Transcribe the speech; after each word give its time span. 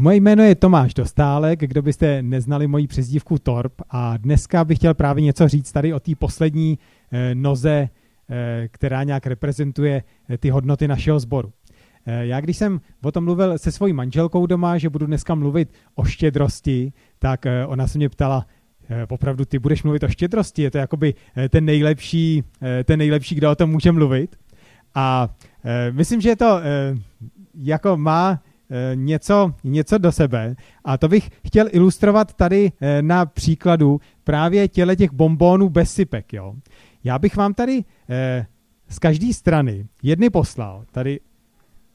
Moje 0.00 0.16
jméno 0.16 0.42
je 0.42 0.54
Tomáš 0.54 0.94
Dostálek, 0.94 1.60
kdo 1.60 1.82
byste 1.82 2.22
neznali 2.22 2.66
moji 2.66 2.86
přezdívku 2.86 3.38
Torp 3.38 3.72
a 3.90 4.16
dneska 4.16 4.64
bych 4.64 4.78
chtěl 4.78 4.94
právě 4.94 5.22
něco 5.22 5.48
říct 5.48 5.72
tady 5.72 5.94
o 5.94 6.00
té 6.00 6.12
poslední 6.18 6.78
eh, 7.12 7.34
noze, 7.34 7.88
eh, 8.30 8.68
která 8.70 9.04
nějak 9.04 9.26
reprezentuje 9.26 10.02
eh, 10.28 10.38
ty 10.38 10.50
hodnoty 10.50 10.88
našeho 10.88 11.20
sboru. 11.20 11.52
Já 12.06 12.40
když 12.40 12.56
jsem 12.56 12.80
o 13.02 13.12
tom 13.12 13.24
mluvil 13.24 13.58
se 13.58 13.72
svojí 13.72 13.92
manželkou 13.92 14.46
doma, 14.46 14.78
že 14.78 14.90
budu 14.90 15.06
dneska 15.06 15.34
mluvit 15.34 15.72
o 15.94 16.04
štědrosti, 16.04 16.92
tak 17.18 17.46
ona 17.66 17.86
se 17.86 17.98
mě 17.98 18.08
ptala, 18.08 18.46
opravdu 19.08 19.44
ty 19.44 19.58
budeš 19.58 19.82
mluvit 19.82 20.02
o 20.02 20.08
štědrosti, 20.08 20.62
je 20.62 20.70
to 20.70 20.78
jakoby 20.78 21.14
ten 21.48 21.64
nejlepší, 21.64 22.44
ten 22.84 22.98
nejlepší, 22.98 23.34
kdo 23.34 23.50
o 23.50 23.54
tom 23.54 23.70
může 23.70 23.92
mluvit. 23.92 24.36
A 24.94 25.28
myslím, 25.92 26.20
že 26.20 26.36
to 26.36 26.60
jako 27.54 27.96
má 27.96 28.40
něco, 28.94 29.54
něco 29.64 29.98
do 29.98 30.12
sebe. 30.12 30.56
A 30.84 30.98
to 30.98 31.08
bych 31.08 31.30
chtěl 31.46 31.66
ilustrovat 31.70 32.34
tady 32.34 32.72
na 33.00 33.26
příkladu 33.26 34.00
právě 34.24 34.68
těle 34.68 34.96
těch 34.96 35.12
bombónů 35.12 35.68
bez 35.68 35.92
sypek. 35.92 36.32
Jo. 36.32 36.54
Já 37.04 37.18
bych 37.18 37.36
vám 37.36 37.54
tady 37.54 37.84
z 38.88 38.98
každé 38.98 39.32
strany 39.32 39.86
jedny 40.02 40.30
poslal. 40.30 40.84
Tady 40.92 41.20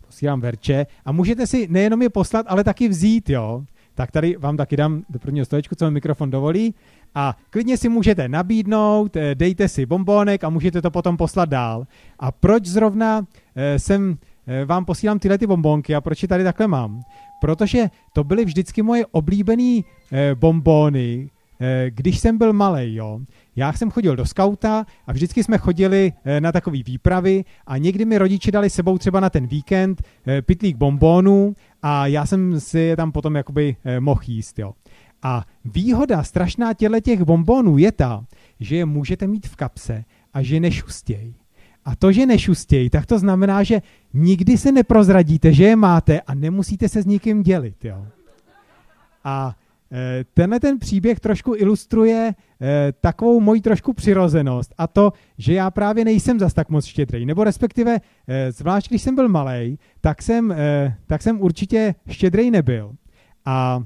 posílám 0.05 0.41
verče 0.41 0.85
a 1.05 1.11
můžete 1.11 1.47
si 1.47 1.67
nejenom 1.67 2.01
je 2.01 2.09
poslat, 2.09 2.45
ale 2.49 2.63
taky 2.63 2.87
vzít, 2.87 3.29
jo. 3.29 3.63
Tak 3.95 4.11
tady 4.11 4.35
vám 4.37 4.57
taky 4.57 4.77
dám 4.77 5.03
do 5.09 5.19
prvního 5.19 5.45
stolečku, 5.45 5.75
co 5.75 5.85
mi 5.85 5.91
mikrofon 5.91 6.31
dovolí. 6.31 6.75
A 7.15 7.37
klidně 7.49 7.77
si 7.77 7.89
můžete 7.89 8.29
nabídnout, 8.29 9.15
eh, 9.15 9.35
dejte 9.35 9.67
si 9.67 9.85
bombónek 9.85 10.43
a 10.43 10.49
můžete 10.49 10.81
to 10.81 10.91
potom 10.91 11.17
poslat 11.17 11.49
dál. 11.49 11.87
A 12.19 12.31
proč 12.31 12.65
zrovna 12.65 13.25
eh, 13.55 13.79
jsem 13.79 14.11
eh, 14.11 14.32
vám 14.65 14.85
posílám 14.85 15.19
tyhle 15.19 15.37
ty 15.37 15.47
bombónky 15.47 15.95
a 15.95 16.01
proč 16.01 16.21
je 16.21 16.27
tady 16.27 16.43
takhle 16.43 16.67
mám? 16.67 17.01
Protože 17.41 17.89
to 18.13 18.23
byly 18.23 18.45
vždycky 18.45 18.81
moje 18.81 19.05
oblíbené 19.05 19.81
bombóny, 20.35 21.29
když 21.89 22.19
jsem 22.19 22.37
byl 22.37 22.53
malý, 22.53 22.95
jo. 22.95 23.19
Já 23.55 23.73
jsem 23.73 23.91
chodil 23.91 24.15
do 24.15 24.25
skauta 24.25 24.85
a 25.07 25.11
vždycky 25.13 25.43
jsme 25.43 25.57
chodili 25.57 26.13
eh, 26.25 26.41
na 26.41 26.51
takové 26.51 26.77
výpravy 26.83 27.45
a 27.67 27.77
někdy 27.77 28.05
mi 28.05 28.17
rodiče 28.17 28.51
dali 28.51 28.69
sebou 28.69 28.97
třeba 28.97 29.19
na 29.19 29.29
ten 29.29 29.47
víkend 29.47 30.01
eh, 30.27 30.41
pitlík 30.41 30.77
bombónů 30.77 31.55
a 31.81 32.07
já 32.07 32.25
jsem 32.25 32.59
si 32.59 32.79
je 32.79 32.95
tam 32.95 33.11
potom 33.11 33.35
jakoby 33.35 33.75
eh, 33.85 33.99
mohl 33.99 34.21
jíst, 34.27 34.59
jo. 34.59 34.73
A 35.23 35.45
výhoda 35.65 36.23
strašná 36.23 36.73
těle 36.73 37.01
těch 37.01 37.21
bombónů 37.21 37.77
je 37.77 37.91
ta, 37.91 38.25
že 38.59 38.75
je 38.75 38.85
můžete 38.85 39.27
mít 39.27 39.47
v 39.47 39.55
kapse 39.55 40.05
a 40.33 40.41
že 40.41 40.59
nešustějí. 40.59 41.35
A 41.85 41.95
to, 41.95 42.11
že 42.11 42.25
nešustějí, 42.25 42.89
tak 42.89 43.05
to 43.05 43.19
znamená, 43.19 43.63
že 43.63 43.81
nikdy 44.13 44.57
se 44.57 44.71
neprozradíte, 44.71 45.53
že 45.53 45.63
je 45.63 45.75
máte 45.75 46.21
a 46.21 46.33
nemusíte 46.33 46.89
se 46.89 47.01
s 47.01 47.05
nikým 47.05 47.43
dělit. 47.43 47.85
Jo. 47.85 48.07
A 49.23 49.55
Eh, 49.95 50.25
tenhle 50.33 50.59
ten 50.59 50.79
příběh 50.79 51.19
trošku 51.19 51.55
ilustruje 51.55 52.33
eh, 52.61 52.93
takovou 53.01 53.39
moji 53.39 53.61
trošku 53.61 53.93
přirozenost 53.93 54.73
a 54.77 54.87
to, 54.87 55.13
že 55.37 55.53
já 55.53 55.71
právě 55.71 56.05
nejsem 56.05 56.39
zas 56.39 56.53
tak 56.53 56.69
moc 56.69 56.85
štědrý, 56.85 57.25
nebo 57.25 57.43
respektive, 57.43 57.97
eh, 58.27 58.51
zvlášť 58.51 58.89
když 58.89 59.01
jsem 59.01 59.15
byl 59.15 59.29
malý, 59.29 59.79
tak 60.01 60.21
jsem, 60.21 60.55
tak 61.07 61.21
jsem 61.21 61.41
určitě 61.41 61.95
štědrý 62.09 62.51
nebyl. 62.51 62.95
A 63.45 63.83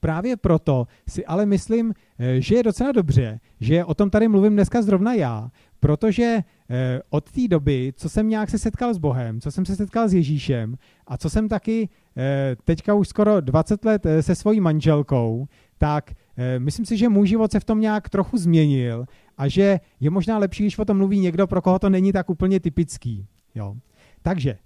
právě 0.00 0.36
proto 0.36 0.86
si 1.08 1.26
ale 1.26 1.46
myslím, 1.46 1.94
že 2.38 2.54
je 2.54 2.62
docela 2.62 2.92
dobře, 2.92 3.40
že 3.60 3.84
o 3.84 3.94
tom 3.94 4.10
tady 4.10 4.28
mluvím 4.28 4.52
dneska 4.52 4.82
zrovna 4.82 5.14
já, 5.14 5.50
protože 5.80 6.38
eh, 6.70 7.00
od 7.10 7.30
té 7.30 7.48
doby, 7.48 7.92
co 7.96 8.08
jsem 8.08 8.28
nějak 8.28 8.50
se 8.50 8.58
setkal 8.58 8.94
s 8.94 8.98
Bohem, 8.98 9.40
co 9.40 9.50
jsem 9.50 9.64
se 9.64 9.76
setkal 9.76 10.08
s 10.08 10.14
Ježíšem 10.14 10.76
a 11.06 11.16
co 11.16 11.30
jsem 11.30 11.48
taky 11.48 11.88
eh, 12.16 12.56
teďka 12.64 12.94
už 12.94 13.08
skoro 13.08 13.40
20 13.40 13.84
let 13.84 14.06
eh, 14.06 14.22
se 14.22 14.34
svojí 14.34 14.60
manželkou, 14.60 15.48
tak 15.78 16.10
myslím 16.58 16.86
si, 16.86 16.96
že 16.96 17.08
můj 17.08 17.28
život 17.28 17.52
se 17.52 17.60
v 17.60 17.64
tom 17.64 17.80
nějak 17.80 18.08
trochu 18.08 18.36
změnil 18.36 19.04
a 19.38 19.48
že 19.48 19.80
je 20.00 20.10
možná 20.10 20.38
lepší, 20.38 20.62
když 20.62 20.78
o 20.78 20.84
tom 20.84 20.96
mluví 20.96 21.20
někdo, 21.20 21.46
pro 21.46 21.62
koho 21.62 21.78
to 21.78 21.90
není 21.90 22.12
tak 22.12 22.30
úplně 22.30 22.60
typický. 22.60 23.26
Jo. 23.54 23.76
Takže 24.22 24.58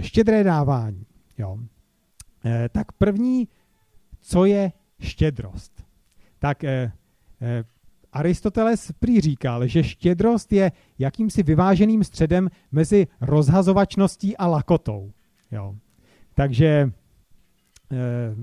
štědré 0.00 0.44
dávání. 0.44 1.06
Jo. 1.38 1.58
Tak 2.72 2.92
první, 2.92 3.48
co 4.20 4.44
je 4.44 4.72
štědrost? 5.00 5.84
Tak 6.38 6.64
Aristoteles 8.12 8.92
prý 8.92 9.20
říkal, 9.20 9.66
že 9.66 9.84
štědrost 9.84 10.52
je 10.52 10.72
jakýmsi 10.98 11.42
vyváženým 11.42 12.04
středem 12.04 12.50
mezi 12.72 13.06
rozhazovačností 13.20 14.36
a 14.36 14.46
lakotou. 14.46 15.12
Jo. 15.50 15.74
Takže, 16.34 16.66
e, 17.92 18.34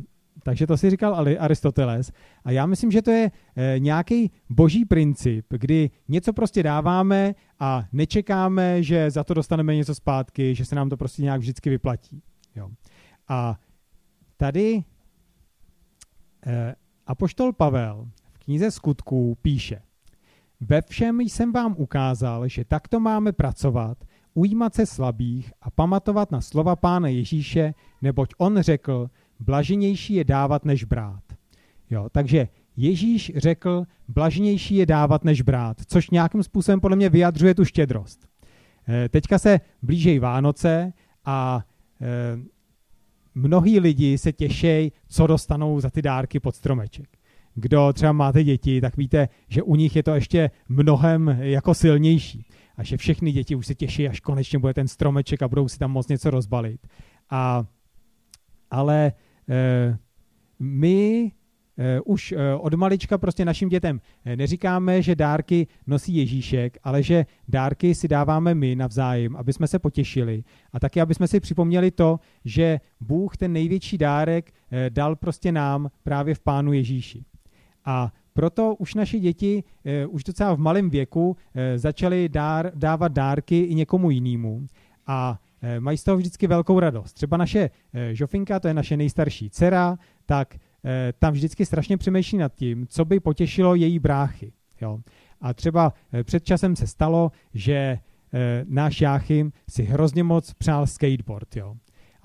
takže 0.43 0.67
to 0.67 0.77
si 0.77 0.89
říkal 0.89 1.27
Aristoteles. 1.39 2.11
A 2.43 2.51
já 2.51 2.65
myslím, 2.65 2.91
že 2.91 3.01
to 3.01 3.11
je 3.11 3.31
e, 3.55 3.79
nějaký 3.79 4.31
boží 4.49 4.85
princip, 4.85 5.45
kdy 5.49 5.89
něco 6.07 6.33
prostě 6.33 6.63
dáváme 6.63 7.35
a 7.59 7.85
nečekáme, 7.91 8.83
že 8.83 9.11
za 9.11 9.23
to 9.23 9.33
dostaneme 9.33 9.75
něco 9.75 9.95
zpátky, 9.95 10.55
že 10.55 10.65
se 10.65 10.75
nám 10.75 10.89
to 10.89 10.97
prostě 10.97 11.21
nějak 11.21 11.39
vždycky 11.39 11.69
vyplatí. 11.69 12.21
Jo. 12.55 12.69
A 13.27 13.59
tady 14.37 14.83
e, 16.45 16.75
Apoštol 17.07 17.53
Pavel 17.53 18.07
knize 18.47 18.71
skutků 18.71 19.37
píše 19.41 19.81
Ve 20.59 20.81
všem 20.81 21.21
jsem 21.21 21.51
vám 21.51 21.75
ukázal, 21.77 22.47
že 22.47 22.65
takto 22.65 22.99
máme 22.99 23.31
pracovat, 23.31 23.97
ujímat 24.33 24.75
se 24.75 24.85
slabých 24.85 25.53
a 25.61 25.71
pamatovat 25.71 26.31
na 26.31 26.41
slova 26.41 26.75
Pána 26.75 27.07
Ježíše, 27.07 27.73
neboť 28.01 28.33
on 28.37 28.61
řekl, 28.61 29.09
blaženější 29.39 30.13
je 30.13 30.23
dávat 30.23 30.65
než 30.65 30.83
brát. 30.83 31.23
Jo, 31.89 32.07
takže 32.11 32.47
Ježíš 32.77 33.31
řekl, 33.35 33.83
blaženější 34.07 34.75
je 34.75 34.85
dávat 34.85 35.23
než 35.23 35.41
brát, 35.41 35.77
což 35.87 36.09
nějakým 36.09 36.43
způsobem 36.43 36.79
podle 36.79 36.97
mě 36.97 37.09
vyjadřuje 37.09 37.55
tu 37.55 37.65
štědrost. 37.65 38.27
E, 38.89 39.09
teďka 39.09 39.39
se 39.39 39.59
blížejí 39.81 40.19
Vánoce 40.19 40.93
a 41.25 41.65
e, 42.01 42.39
mnohí 43.35 43.79
lidi 43.79 44.17
se 44.17 44.33
těší, 44.33 44.91
co 45.07 45.27
dostanou 45.27 45.79
za 45.79 45.89
ty 45.89 46.01
dárky 46.01 46.39
pod 46.39 46.55
stromeček 46.55 47.16
kdo 47.59 47.93
třeba 47.93 48.11
máte 48.11 48.43
děti, 48.43 48.81
tak 48.81 48.97
víte, 48.97 49.29
že 49.47 49.63
u 49.63 49.75
nich 49.75 49.95
je 49.95 50.03
to 50.03 50.15
ještě 50.15 50.51
mnohem 50.69 51.37
jako 51.39 51.73
silnější. 51.73 52.45
A 52.77 52.83
že 52.83 52.97
všechny 52.97 53.31
děti 53.31 53.55
už 53.55 53.67
se 53.67 53.75
těší, 53.75 54.07
až 54.07 54.19
konečně 54.19 54.59
bude 54.59 54.73
ten 54.73 54.87
stromeček 54.87 55.41
a 55.41 55.47
budou 55.47 55.67
si 55.67 55.79
tam 55.79 55.91
moc 55.91 56.07
něco 56.07 56.29
rozbalit. 56.29 56.87
A, 57.29 57.65
ale 58.71 59.11
e, 59.49 59.97
my 60.59 61.31
e, 61.77 62.01
už 62.01 62.31
e, 62.31 62.55
od 62.55 62.73
malička 62.73 63.17
prostě 63.17 63.45
našim 63.45 63.69
dětem 63.69 64.01
neříkáme, 64.35 65.01
že 65.01 65.15
dárky 65.15 65.67
nosí 65.87 66.15
Ježíšek, 66.15 66.77
ale 66.83 67.03
že 67.03 67.25
dárky 67.47 67.95
si 67.95 68.07
dáváme 68.07 68.55
my 68.55 68.75
navzájem, 68.75 69.35
aby 69.35 69.53
jsme 69.53 69.67
se 69.67 69.79
potěšili 69.79 70.43
a 70.73 70.79
taky, 70.79 71.01
aby 71.01 71.13
jsme 71.13 71.27
si 71.27 71.39
připomněli 71.39 71.91
to, 71.91 72.19
že 72.45 72.79
Bůh 72.99 73.37
ten 73.37 73.53
největší 73.53 73.97
dárek 73.97 74.51
dal 74.89 75.15
prostě 75.15 75.51
nám 75.51 75.89
právě 76.03 76.35
v 76.35 76.39
Pánu 76.39 76.73
Ježíši. 76.73 77.25
A 77.89 78.11
proto 78.33 78.75
už 78.75 78.93
naši 78.93 79.19
děti 79.19 79.63
uh, 80.05 80.15
už 80.15 80.23
docela 80.23 80.55
v 80.55 80.59
malém 80.59 80.89
věku 80.89 81.29
uh, 81.29 81.35
začaly 81.75 82.29
dár, 82.29 82.71
dávat 82.75 83.11
dárky 83.11 83.59
i 83.59 83.75
někomu 83.75 84.11
jinému. 84.11 84.67
A 85.07 85.39
uh, 85.63 85.69
mají 85.79 85.97
z 85.97 86.03
toho 86.03 86.17
vždycky 86.17 86.47
velkou 86.47 86.79
radost. 86.79 87.13
Třeba 87.13 87.37
naše 87.37 87.69
Žofinka, 88.11 88.59
to 88.59 88.67
je 88.67 88.73
naše 88.73 88.97
nejstarší 88.97 89.49
dcera, 89.49 89.97
tak 90.25 90.55
tam 91.19 91.33
vždycky 91.33 91.65
strašně 91.65 91.97
přemýšlí 91.97 92.37
nad 92.37 92.53
tím, 92.53 92.87
co 92.87 93.05
by 93.05 93.19
potěšilo 93.19 93.75
její 93.75 93.99
bráchy. 93.99 94.51
Jo. 94.81 94.99
A 95.41 95.53
třeba 95.53 95.93
před 96.23 96.43
časem 96.43 96.75
se 96.75 96.87
stalo, 96.87 97.31
že 97.53 97.99
náš 98.69 99.01
Jáchym 99.01 99.51
si 99.69 99.83
hrozně 99.83 100.23
moc 100.23 100.53
přál 100.53 100.87
skateboard. 100.87 101.55
Jo. 101.55 101.75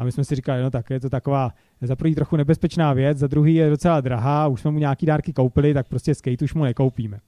A 0.02 0.04
my 0.04 0.12
jsme 0.12 0.24
si 0.24 0.34
říkali, 0.34 0.62
no 0.62 0.70
tak 0.70 0.90
je 0.90 1.00
to 1.00 1.10
taková 1.10 1.50
za 1.80 1.96
prvý 1.96 2.14
trochu 2.14 2.36
nebezpečná 2.36 2.92
věc, 2.92 3.18
za 3.18 3.26
druhý 3.26 3.54
je 3.54 3.70
docela 3.70 4.00
drahá, 4.00 4.46
už 4.46 4.60
jsme 4.60 4.70
mu 4.70 4.78
nějaký 4.78 5.06
dárky 5.06 5.32
koupili, 5.32 5.74
tak 5.74 5.88
prostě 5.88 6.14
skate 6.14 6.44
už 6.44 6.54
mu 6.54 6.64
nekoupíme. 6.64 7.18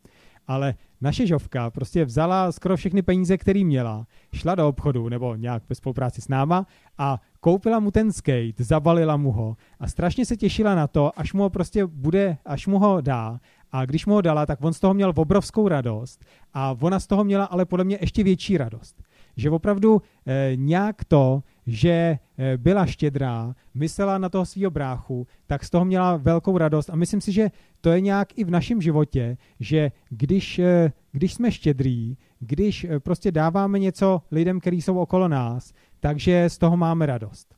Ale 0.46 0.74
naše 1.00 1.26
žovka 1.26 1.70
prostě 1.70 2.04
vzala 2.04 2.52
skoro 2.52 2.76
všechny 2.76 3.02
peníze, 3.02 3.38
které 3.38 3.64
měla, 3.64 4.06
šla 4.32 4.54
do 4.54 4.68
obchodu 4.68 5.08
nebo 5.08 5.34
nějak 5.34 5.62
ve 5.68 5.74
spolupráci 5.74 6.20
s 6.20 6.28
náma 6.28 6.66
a 6.98 7.20
koupila 7.40 7.80
mu 7.80 7.90
ten 7.90 8.12
skate, 8.12 8.64
zabalila 8.64 9.16
mu 9.16 9.32
ho 9.32 9.56
a 9.80 9.88
strašně 9.88 10.26
se 10.26 10.36
těšila 10.36 10.74
na 10.74 10.86
to, 10.86 11.18
až 11.18 11.32
mu 11.32 11.42
ho 11.42 11.50
prostě 11.50 11.86
bude, 11.86 12.36
až 12.44 12.66
mu 12.66 12.78
ho 12.78 13.00
dá 13.00 13.40
a 13.72 13.84
když 13.84 14.06
mu 14.06 14.14
ho 14.14 14.20
dala, 14.20 14.46
tak 14.46 14.64
on 14.64 14.72
z 14.72 14.80
toho 14.80 14.94
měl 14.94 15.12
obrovskou 15.16 15.68
radost 15.68 16.24
a 16.54 16.76
ona 16.80 17.00
z 17.00 17.06
toho 17.06 17.24
měla 17.24 17.44
ale 17.44 17.64
podle 17.64 17.84
mě 17.84 17.98
ještě 18.00 18.24
větší 18.24 18.58
radost. 18.58 19.02
Že 19.36 19.50
opravdu 19.50 20.02
eh, 20.26 20.52
nějak 20.54 21.04
to, 21.04 21.42
že 21.66 22.18
eh, 22.38 22.58
byla 22.58 22.86
štědrá, 22.86 23.54
myslela 23.74 24.18
na 24.18 24.28
toho 24.28 24.46
svého 24.46 24.70
bráchu, 24.70 25.26
tak 25.46 25.64
z 25.64 25.70
toho 25.70 25.84
měla 25.84 26.16
velkou 26.16 26.58
radost 26.58 26.90
a 26.90 26.96
myslím 26.96 27.20
si, 27.20 27.32
že 27.32 27.50
to 27.80 27.90
je 27.90 28.00
nějak 28.00 28.38
i 28.38 28.44
v 28.44 28.50
našem 28.50 28.82
životě, 28.82 29.36
že 29.60 29.92
když, 30.08 30.58
eh, 30.58 30.92
když 31.12 31.34
jsme 31.34 31.52
štědrý, 31.52 32.16
když 32.38 32.84
eh, 32.84 33.00
prostě 33.00 33.32
dáváme 33.32 33.78
něco 33.78 34.22
lidem, 34.30 34.60
kteří 34.60 34.82
jsou 34.82 34.98
okolo 34.98 35.28
nás, 35.28 35.72
takže 36.00 36.50
z 36.50 36.58
toho 36.58 36.76
máme 36.76 37.06
radost. 37.06 37.54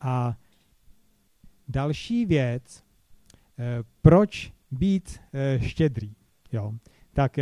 A 0.00 0.36
další 1.68 2.26
věc, 2.26 2.82
proč 4.02 4.52
být 4.70 5.20
štědrý. 5.58 6.12
Jo. 6.52 6.72
Tak 7.12 7.36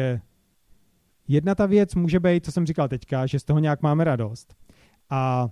jedna 1.28 1.54
ta 1.54 1.66
věc 1.66 1.94
může 1.94 2.20
být, 2.20 2.44
co 2.44 2.52
jsem 2.52 2.66
říkal 2.66 2.88
teďka, 2.88 3.26
že 3.26 3.38
z 3.38 3.44
toho 3.44 3.58
nějak 3.58 3.82
máme 3.82 4.04
radost. 4.04 4.54
A 5.10 5.48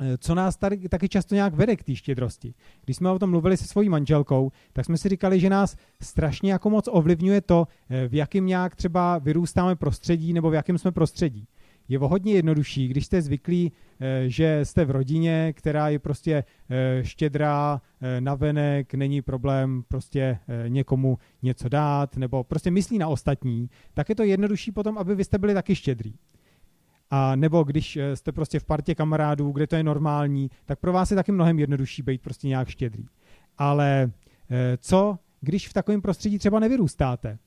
Eh, 0.00 0.18
co 0.18 0.34
nás 0.34 0.56
tady 0.56 0.88
taky 0.88 1.08
často 1.08 1.34
nějak 1.34 1.54
vede 1.54 1.76
k 1.76 1.84
té 1.84 1.96
štědrosti. 1.96 2.54
Když 2.84 2.96
jsme 2.96 3.10
o 3.10 3.18
tom 3.18 3.30
mluvili 3.30 3.56
se 3.56 3.66
svojí 3.66 3.88
manželkou, 3.88 4.52
tak 4.72 4.84
jsme 4.84 4.96
si 4.96 5.08
říkali, 5.08 5.40
že 5.40 5.50
nás 5.50 5.76
strašně 6.02 6.52
jako 6.52 6.70
moc 6.70 6.88
ovlivňuje 6.88 7.40
to, 7.40 7.66
eh, 7.90 8.08
v 8.08 8.14
jakém 8.14 8.46
nějak 8.46 8.76
třeba 8.76 9.18
vyrůstáme 9.18 9.76
prostředí 9.76 10.32
nebo 10.32 10.50
v 10.50 10.54
jakém 10.54 10.78
jsme 10.78 10.92
prostředí. 10.92 11.48
Je 11.88 11.98
o 11.98 12.08
hodně 12.08 12.32
jednodušší, 12.32 12.88
když 12.88 13.06
jste 13.06 13.22
zvyklí, 13.22 13.72
eh, 14.00 14.24
že 14.26 14.60
jste 14.62 14.84
v 14.84 14.90
rodině, 14.90 15.52
která 15.56 15.88
je 15.88 15.98
prostě 15.98 16.44
štědrá, 17.02 17.80
navenek, 18.20 18.94
není 18.94 19.22
problém 19.22 19.82
prostě 19.88 20.38
někomu 20.68 21.18
něco 21.42 21.68
dát, 21.68 22.16
nebo 22.16 22.44
prostě 22.44 22.70
myslí 22.70 22.98
na 22.98 23.08
ostatní, 23.08 23.70
tak 23.94 24.08
je 24.08 24.14
to 24.14 24.22
jednodušší 24.22 24.72
potom, 24.72 24.98
aby 24.98 25.14
vy 25.14 25.24
jste 25.24 25.38
byli 25.38 25.54
taky 25.54 25.74
štědrý. 25.74 26.14
A 27.10 27.36
nebo 27.36 27.64
když 27.64 27.96
eh, 27.96 28.16
jste 28.16 28.32
prostě 28.32 28.60
v 28.60 28.64
partě 28.64 28.94
kamarádů, 28.94 29.50
kde 29.50 29.66
to 29.66 29.76
je 29.76 29.82
normální, 29.82 30.50
tak 30.64 30.78
pro 30.78 30.92
vás 30.92 31.10
je 31.10 31.14
taky 31.14 31.32
mnohem 31.32 31.58
jednodušší 31.58 32.02
být 32.02 32.22
prostě 32.22 32.48
nějak 32.48 32.68
štědrý. 32.68 33.04
Ale 33.58 34.10
eh, 34.50 34.76
co, 34.80 35.18
když 35.40 35.68
v 35.68 35.72
takovém 35.72 36.02
prostředí 36.02 36.38
třeba 36.38 36.60
nevyrůstáte? 36.60 37.38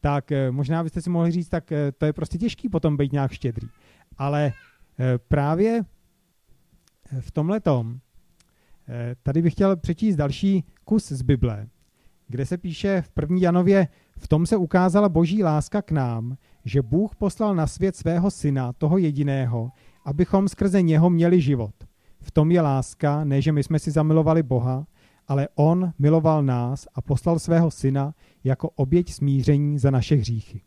Tak 0.00 0.32
eh, 0.32 0.50
možná 0.50 0.82
byste 0.82 1.02
si 1.02 1.10
mohli 1.10 1.30
říct, 1.30 1.48
tak 1.48 1.72
to 1.98 2.06
je 2.06 2.12
prostě 2.12 2.38
těžký 2.38 2.68
potom 2.68 2.96
být 2.96 3.12
nějak 3.12 3.32
štědrý. 3.32 3.68
Ale 4.18 4.52
právě 5.28 5.82
v 7.20 7.30
tomhle 7.30 7.60
tom, 7.60 7.98
tady 9.22 9.42
bych 9.42 9.52
chtěl 9.52 9.76
přečíst 9.76 10.16
další 10.16 10.64
kus 10.84 11.08
z 11.08 11.22
Bible, 11.22 11.66
kde 12.28 12.46
se 12.46 12.58
píše 12.58 13.02
v 13.02 13.10
první 13.10 13.42
Janově, 13.42 13.88
v 14.18 14.28
tom 14.28 14.46
se 14.46 14.56
ukázala 14.56 15.08
boží 15.08 15.42
láska 15.42 15.82
k 15.82 15.90
nám, 15.90 16.36
že 16.64 16.82
Bůh 16.82 17.16
poslal 17.16 17.54
na 17.54 17.66
svět 17.66 17.96
svého 17.96 18.30
syna, 18.30 18.72
toho 18.72 18.98
jediného, 18.98 19.70
abychom 20.04 20.48
skrze 20.48 20.82
něho 20.82 21.10
měli 21.10 21.40
život. 21.40 21.74
V 22.20 22.30
tom 22.30 22.50
je 22.50 22.60
láska, 22.60 23.24
ne 23.24 23.42
že 23.42 23.52
my 23.52 23.62
jsme 23.62 23.78
si 23.78 23.90
zamilovali 23.90 24.42
Boha, 24.42 24.86
ale 25.28 25.48
On 25.54 25.92
miloval 25.98 26.42
nás 26.42 26.88
a 26.94 27.00
poslal 27.00 27.38
svého 27.38 27.70
syna 27.70 28.14
jako 28.44 28.70
oběť 28.70 29.12
smíření 29.12 29.78
za 29.78 29.90
naše 29.90 30.14
hříchy. 30.14 30.60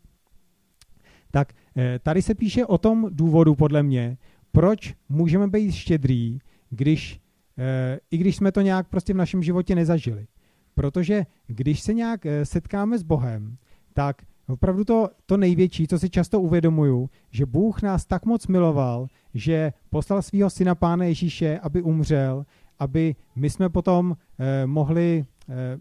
Tak 1.32 1.54
eh, 1.78 2.00
tady 2.04 2.22
se 2.22 2.36
píše 2.36 2.66
o 2.66 2.78
tom 2.78 3.10
důvodu, 3.12 3.56
podle 3.56 3.84
mě, 3.84 4.18
proč 4.52 4.96
můžeme 5.10 5.48
být 5.48 5.72
štědrý, 5.72 6.40
když, 6.70 7.22
eh, 7.58 8.00
i 8.12 8.18
když 8.18 8.36
jsme 8.36 8.52
to 8.52 8.62
nějak 8.62 8.88
prostě 8.88 9.14
v 9.14 9.18
našem 9.18 9.44
životě 9.44 9.76
nezažili. 9.76 10.28
Protože 10.76 11.26
když 11.48 11.80
se 11.80 11.94
nějak 11.94 12.26
eh, 12.26 12.46
setkáme 12.46 12.98
s 12.98 13.04
Bohem, 13.04 13.58
tak 13.94 14.22
opravdu 14.48 14.84
to, 14.84 15.10
to 15.26 15.38
největší, 15.38 15.88
co 15.88 16.00
si 16.00 16.10
často 16.10 16.42
uvědomuju, 16.42 17.10
že 17.32 17.46
Bůh 17.46 17.82
nás 17.82 18.06
tak 18.06 18.26
moc 18.26 18.48
miloval, 18.48 19.08
že 19.34 19.74
poslal 19.90 20.22
svého 20.22 20.50
syna 20.50 20.76
Pána 20.76 21.06
Ježíše, 21.06 21.60
aby 21.60 21.82
umřel, 21.82 22.46
aby 22.80 23.16
my 23.36 23.50
jsme 23.50 23.70
potom 23.70 24.18
eh, 24.40 24.68
mohli 24.68 25.26
eh, 25.50 25.78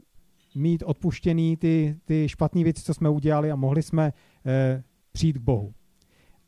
mít 0.54 0.82
odpuštěný 0.86 1.56
ty, 1.56 1.96
ty 2.04 2.28
špatné 2.28 2.64
věci, 2.64 2.82
co 2.82 2.94
jsme 2.94 3.08
udělali 3.08 3.50
a 3.50 3.56
mohli 3.56 3.82
jsme 3.82 4.12
eh, 4.46 4.82
přijít 5.12 5.38
k 5.38 5.40
Bohu. 5.40 5.74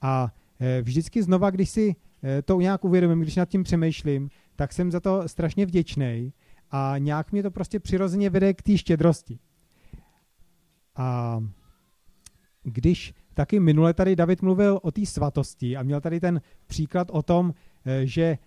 A 0.00 0.34
eh, 0.60 0.82
vždycky 0.82 1.22
znova, 1.22 1.50
když 1.50 1.70
si 1.70 1.96
eh, 2.22 2.42
to 2.42 2.60
nějak 2.60 2.84
uvědomím, 2.84 3.20
když 3.20 3.36
nad 3.36 3.48
tím 3.48 3.62
přemýšlím, 3.62 4.30
tak 4.56 4.72
jsem 4.72 4.90
za 4.90 5.00
to 5.00 5.28
strašně 5.28 5.66
vděčný 5.66 6.32
a 6.70 6.94
nějak 6.98 7.32
mě 7.32 7.42
to 7.42 7.50
prostě 7.50 7.80
přirozeně 7.80 8.30
vede 8.30 8.54
k 8.54 8.62
té 8.62 8.78
štědrosti. 8.78 9.38
A 10.96 11.40
když 12.64 13.14
taky 13.34 13.60
minule 13.60 13.94
tady 13.94 14.16
David 14.16 14.42
mluvil 14.42 14.78
o 14.82 14.90
té 14.90 15.06
svatosti 15.06 15.76
a 15.76 15.82
měl 15.82 16.00
tady 16.00 16.20
ten 16.20 16.40
příklad 16.66 17.08
o 17.10 17.22
tom, 17.22 17.54
eh, 17.84 18.06
že, 18.06 18.38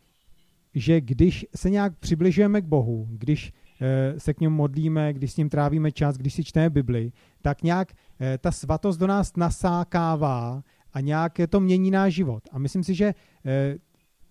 že 0.74 1.02
když 1.02 1.46
se 1.56 1.70
nějak 1.70 1.98
přibližujeme 2.00 2.62
k 2.62 2.66
Bohu, 2.66 3.08
když 3.12 3.54
eh, 3.82 4.20
se 4.20 4.34
k 4.34 4.40
němu 4.40 4.56
modlíme, 4.56 5.14
když 5.14 5.34
s 5.34 5.38
ním 5.38 5.50
trávíme 5.50 5.92
čas, 5.92 6.18
když 6.18 6.34
si 6.34 6.44
čteme 6.44 6.70
Bibli, 6.70 7.12
tak 7.42 7.64
nějak 7.64 7.94
eh, 8.20 8.38
ta 8.38 8.52
svatost 8.52 9.00
do 9.00 9.08
nás 9.08 9.36
nasákává 9.36 10.64
a 10.94 11.00
nějak 11.00 11.34
to 11.50 11.60
mění 11.60 11.92
náš 11.92 12.14
život. 12.14 12.44
A 12.52 12.60
myslím 12.60 12.84
si, 12.84 12.96
že 12.96 13.14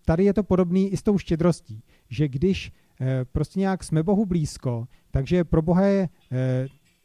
tady 0.05 0.25
je 0.25 0.35
to 0.35 0.43
podobný 0.43 0.93
i 0.93 0.97
s 0.97 1.03
tou 1.03 1.19
štědrostí, 1.19 1.83
že 2.11 2.29
když 2.29 2.73
prostě 3.33 3.61
nějak 3.61 3.85
jsme 3.85 4.03
Bohu 4.03 4.27
blízko, 4.27 4.87
takže 5.11 5.45
pro 5.45 5.63
Boha 5.63 5.87
je 5.87 6.09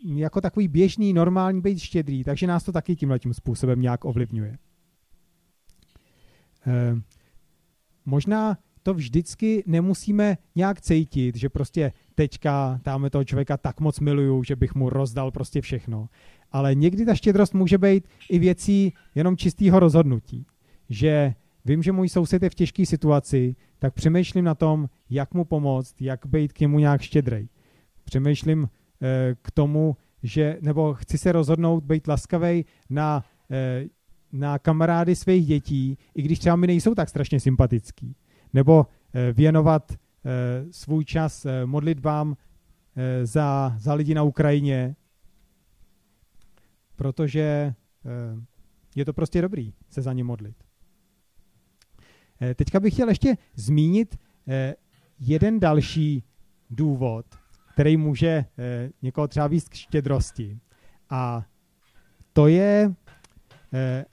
jako 0.03 0.41
takový 0.41 0.67
běžný, 0.67 1.13
normální 1.13 1.61
být 1.61 1.79
štědrý, 1.79 2.23
takže 2.23 2.47
nás 2.47 2.63
to 2.63 2.71
taky 2.71 2.95
tímhle 2.95 3.19
tím 3.19 3.33
způsobem 3.33 3.81
nějak 3.81 4.05
ovlivňuje. 4.05 4.57
E, 6.67 6.95
možná 8.05 8.57
to 8.83 8.93
vždycky 8.93 9.63
nemusíme 9.67 10.37
nějak 10.55 10.81
cítit, 10.81 11.35
že 11.35 11.49
prostě 11.49 11.91
teďka 12.15 12.79
tamhle 12.83 13.09
toho 13.09 13.23
člověka 13.23 13.57
tak 13.57 13.79
moc 13.79 13.99
miluju, 13.99 14.43
že 14.43 14.55
bych 14.55 14.75
mu 14.75 14.89
rozdal 14.89 15.31
prostě 15.31 15.61
všechno. 15.61 16.09
Ale 16.51 16.75
někdy 16.75 17.05
ta 17.05 17.15
štědrost 17.15 17.53
může 17.53 17.77
být 17.77 18.07
i 18.29 18.39
věcí 18.39 18.93
jenom 19.15 19.37
čistého 19.37 19.79
rozhodnutí. 19.79 20.45
Že 20.89 21.33
vím, 21.65 21.83
že 21.83 21.91
můj 21.91 22.09
soused 22.09 22.43
je 22.43 22.49
v 22.49 22.55
těžké 22.55 22.85
situaci, 22.85 23.55
tak 23.79 23.93
přemýšlím 23.93 24.45
na 24.45 24.55
tom, 24.55 24.89
jak 25.09 25.33
mu 25.33 25.45
pomoct, 25.45 26.01
jak 26.01 26.25
být 26.25 26.53
k 26.53 26.59
němu 26.59 26.79
nějak 26.79 27.01
štědrej. 27.01 27.47
Přemýšlím 28.03 28.69
k 29.41 29.51
tomu, 29.51 29.97
že, 30.23 30.57
nebo 30.61 30.93
chci 30.93 31.17
se 31.17 31.31
rozhodnout 31.31 31.83
být 31.83 32.07
laskavý 32.07 32.65
na, 32.89 33.23
eh, 33.51 33.85
na 34.31 34.59
kamarády 34.59 35.15
svých 35.15 35.45
dětí, 35.47 35.97
i 36.15 36.21
když 36.21 36.39
třeba 36.39 36.55
mi 36.55 36.67
nejsou 36.67 36.95
tak 36.95 37.09
strašně 37.09 37.39
sympatický. 37.39 38.15
Nebo 38.53 38.85
eh, 39.13 39.33
věnovat 39.33 39.91
svůj 40.71 41.05
čas 41.05 41.47
modlitbám 41.65 42.37
za, 43.23 43.75
za 43.77 43.93
lidi 43.93 44.13
na 44.13 44.23
Ukrajině, 44.23 44.95
protože 46.95 47.73
je 48.95 49.05
to 49.05 49.13
prostě 49.13 49.41
dobrý 49.41 49.73
se 49.89 50.01
za 50.01 50.13
ně 50.13 50.23
modlit. 50.23 50.55
Teďka 52.55 52.79
bych 52.79 52.93
chtěl 52.93 53.09
ještě 53.09 53.37
zmínit 53.55 54.17
jeden 55.19 55.59
další 55.59 56.23
důvod, 56.69 57.25
který 57.81 57.97
může 57.97 58.27
eh, 58.27 58.89
někoho 59.01 59.27
třeba 59.27 59.47
víc 59.47 59.69
k 59.69 59.73
štědrosti. 59.73 60.59
A 61.09 61.45
to 62.33 62.47
je 62.47 62.93
eh, 63.73 64.05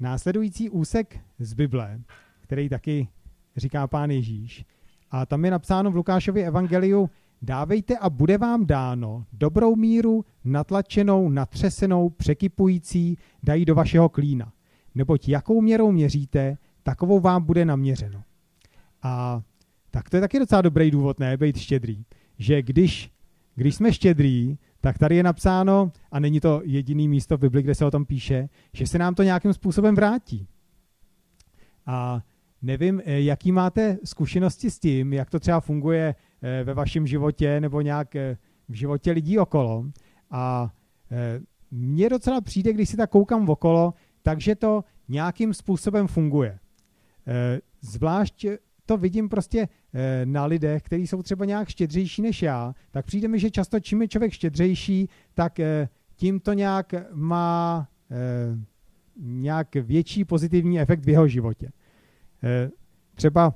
následující 0.00 0.70
úsek 0.70 1.20
z 1.38 1.54
Bible, 1.54 2.00
který 2.40 2.68
taky 2.68 3.08
říká 3.56 3.86
pán 3.86 4.10
Ježíš. 4.10 4.64
A 5.10 5.26
tam 5.26 5.44
je 5.44 5.50
napsáno 5.50 5.90
v 5.90 5.96
Lukášově 5.96 6.46
evangeliu, 6.46 7.10
dávejte 7.42 7.98
a 7.98 8.10
bude 8.10 8.38
vám 8.38 8.66
dáno 8.66 9.24
dobrou 9.32 9.76
míru, 9.76 10.24
natlačenou, 10.44 11.28
natřesenou, 11.28 12.10
překypující, 12.10 13.18
dají 13.42 13.64
do 13.64 13.74
vašeho 13.74 14.08
klína. 14.08 14.52
Neboť 14.94 15.28
jakou 15.28 15.60
měrou 15.60 15.92
měříte, 15.92 16.58
takovou 16.82 17.20
vám 17.20 17.44
bude 17.44 17.64
naměřeno. 17.64 18.22
A 19.02 19.42
tak 19.90 20.10
to 20.10 20.16
je 20.16 20.20
taky 20.20 20.38
docela 20.38 20.62
dobrý 20.62 20.90
důvod, 20.90 21.20
ne, 21.20 21.36
být 21.36 21.56
štědrý 21.56 22.04
že 22.42 22.62
když, 22.62 23.10
když 23.54 23.74
jsme 23.74 23.92
štědrý, 23.92 24.58
tak 24.80 24.98
tady 24.98 25.16
je 25.16 25.22
napsáno, 25.22 25.92
a 26.12 26.20
není 26.20 26.40
to 26.40 26.62
jediný 26.64 27.08
místo 27.08 27.36
v 27.36 27.40
Bibli, 27.40 27.62
kde 27.62 27.74
se 27.74 27.84
o 27.84 27.90
tom 27.90 28.04
píše, 28.04 28.48
že 28.72 28.86
se 28.86 28.98
nám 28.98 29.14
to 29.14 29.22
nějakým 29.22 29.52
způsobem 29.52 29.94
vrátí. 29.94 30.46
A 31.86 32.22
nevím, 32.62 33.02
eh, 33.04 33.20
jaký 33.20 33.52
máte 33.52 33.98
zkušenosti 34.04 34.70
s 34.70 34.78
tím, 34.78 35.12
jak 35.12 35.30
to 35.30 35.40
třeba 35.40 35.60
funguje 35.60 36.14
eh, 36.42 36.64
ve 36.64 36.74
vašem 36.74 37.06
životě 37.06 37.60
nebo 37.60 37.80
nějak 37.80 38.16
eh, 38.16 38.36
v 38.68 38.74
životě 38.74 39.12
lidí 39.12 39.38
okolo. 39.38 39.84
A 40.30 40.70
mně 41.70 42.08
docela 42.08 42.40
přijde, 42.40 42.72
když 42.72 42.88
si 42.88 42.96
tak 42.96 43.10
koukám 43.10 43.48
okolo, 43.48 43.94
takže 44.22 44.54
to 44.54 44.84
nějakým 45.08 45.54
způsobem 45.54 46.06
funguje. 46.06 46.58
Zvlášť 47.80 48.46
to 48.86 48.96
vidím 48.96 49.28
prostě 49.28 49.68
eh, 49.94 50.26
na 50.26 50.44
lidech, 50.44 50.82
kteří 50.82 51.06
jsou 51.06 51.22
třeba 51.22 51.44
nějak 51.44 51.68
štědřejší 51.68 52.22
než 52.22 52.42
já, 52.42 52.74
tak 52.90 53.06
přijde 53.06 53.28
mi, 53.28 53.38
že 53.38 53.50
často 53.50 53.80
čím 53.80 54.02
je 54.02 54.08
člověk 54.08 54.32
štědřejší, 54.32 55.08
tak 55.34 55.60
eh, 55.60 55.88
tím 56.16 56.40
to 56.40 56.52
nějak 56.52 56.94
má 57.12 57.88
eh, 58.10 58.16
nějak 59.16 59.74
větší 59.74 60.24
pozitivní 60.24 60.80
efekt 60.80 61.04
v 61.04 61.08
jeho 61.08 61.28
životě. 61.28 61.72
Třeba 63.14 63.54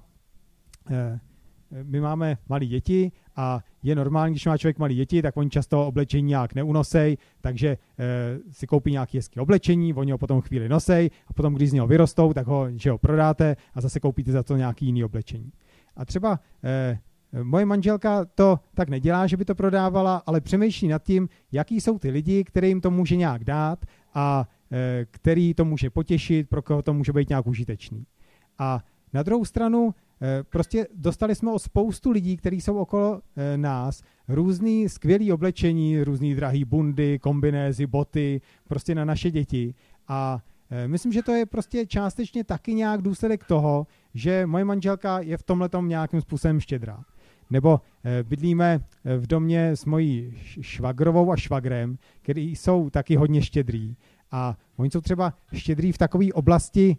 my 1.83 2.01
máme 2.01 2.39
malé 2.49 2.67
děti 2.67 3.13
a 3.37 3.61
je 3.87 3.95
normální, 3.95 4.35
když 4.35 4.47
má 4.47 4.59
člověk 4.59 4.79
malé 4.79 4.95
děti, 4.95 5.23
tak 5.23 5.37
oni 5.37 5.51
často 5.51 5.87
oblečení 5.87 6.29
nějak 6.29 6.55
neunosej, 6.55 7.17
takže 7.41 7.69
e, 7.69 7.79
si 8.51 8.67
koupí 8.67 8.93
nějaké 8.93 9.19
hezké 9.19 9.41
oblečení, 9.41 9.95
oni 9.95 10.13
ho 10.13 10.19
potom 10.19 10.41
chvíli 10.41 10.69
nosej 10.69 11.11
a 11.29 11.33
potom, 11.33 11.55
když 11.55 11.71
z 11.71 11.73
něho 11.73 11.87
vyrostou, 11.87 12.33
tak 12.33 12.47
ho, 12.47 12.67
že 12.75 12.91
ho 12.91 12.99
prodáte 12.99 13.57
a 13.75 13.81
zase 13.81 14.01
koupíte 14.01 14.33
za 14.33 14.43
to 14.43 14.57
nějaké 14.57 14.85
jiné 14.85 15.05
oblečení. 15.05 15.53
A 15.97 16.05
třeba 16.05 16.41
e, 16.65 16.99
moje 17.43 17.67
manželka 17.67 18.25
to 18.25 18.59
tak 18.75 18.89
nedělá, 18.89 19.27
že 19.27 19.37
by 19.37 19.45
to 19.45 19.55
prodávala, 19.55 20.23
ale 20.27 20.41
přemýšlí 20.41 20.89
nad 20.89 21.03
tím, 21.03 21.29
jaký 21.53 21.81
jsou 21.81 21.99
ty 21.99 22.11
lidi, 22.11 22.45
kterým 22.45 22.81
to 22.81 22.91
může 22.91 23.17
nějak 23.17 23.45
dát 23.45 23.85
a 24.15 24.49
který 25.11 25.55
to 25.55 25.65
může 25.65 25.91
potěšit, 25.91 26.49
pro 26.49 26.63
koho 26.63 26.83
to 26.83 26.95
může 26.95 27.13
být 27.13 27.29
nějak 27.29 27.47
užitečný. 27.47 28.07
A 28.59 28.81
na 29.13 29.23
druhou 29.23 29.45
stranu 29.45 29.95
prostě 30.51 30.87
dostali 30.95 31.35
jsme 31.35 31.53
o 31.53 31.59
spoustu 31.59 32.11
lidí, 32.11 32.37
kteří 32.37 32.61
jsou 32.61 32.77
okolo 32.77 33.21
eh, 33.37 33.57
nás, 33.59 34.03
různý 34.29 34.89
skvělý 34.89 35.33
oblečení, 35.33 36.03
různý 36.03 36.35
drahý 36.35 36.65
bundy, 36.65 37.19
kombinézy, 37.19 37.87
boty, 37.87 38.41
prostě 38.69 38.95
na 38.95 39.05
naše 39.05 39.31
děti. 39.31 39.75
A 40.09 40.43
eh, 40.71 40.89
myslím, 40.89 41.13
že 41.13 41.23
to 41.23 41.33
je 41.33 41.47
prostě 41.47 41.87
částečně 41.87 42.45
taky 42.45 42.75
nějak 42.75 43.03
důsledek 43.03 43.45
toho, 43.45 43.87
že 44.15 44.47
moje 44.47 44.65
manželka 44.65 45.21
je 45.21 45.37
v 45.37 45.43
tomhle 45.43 45.69
nějakým 45.81 46.21
způsobem 46.21 46.61
štědrá. 46.61 47.05
Nebo 47.51 47.81
bydlíme 48.23 48.81
v 49.19 49.27
domě 49.27 49.71
s 49.71 49.85
mojí 49.85 50.35
švagrovou 50.61 51.33
a 51.33 51.37
švagrem, 51.37 51.99
který 52.23 52.57
jsou 52.57 52.91
taky 52.91 53.17
hodně 53.17 53.43
štědrý. 53.43 53.97
A 54.37 54.57
oni 54.77 54.91
jsou 54.91 55.01
třeba 55.01 55.35
štědrý 55.53 55.93
v 55.93 55.99
takové 55.99 56.33
oblasti, 56.33 56.97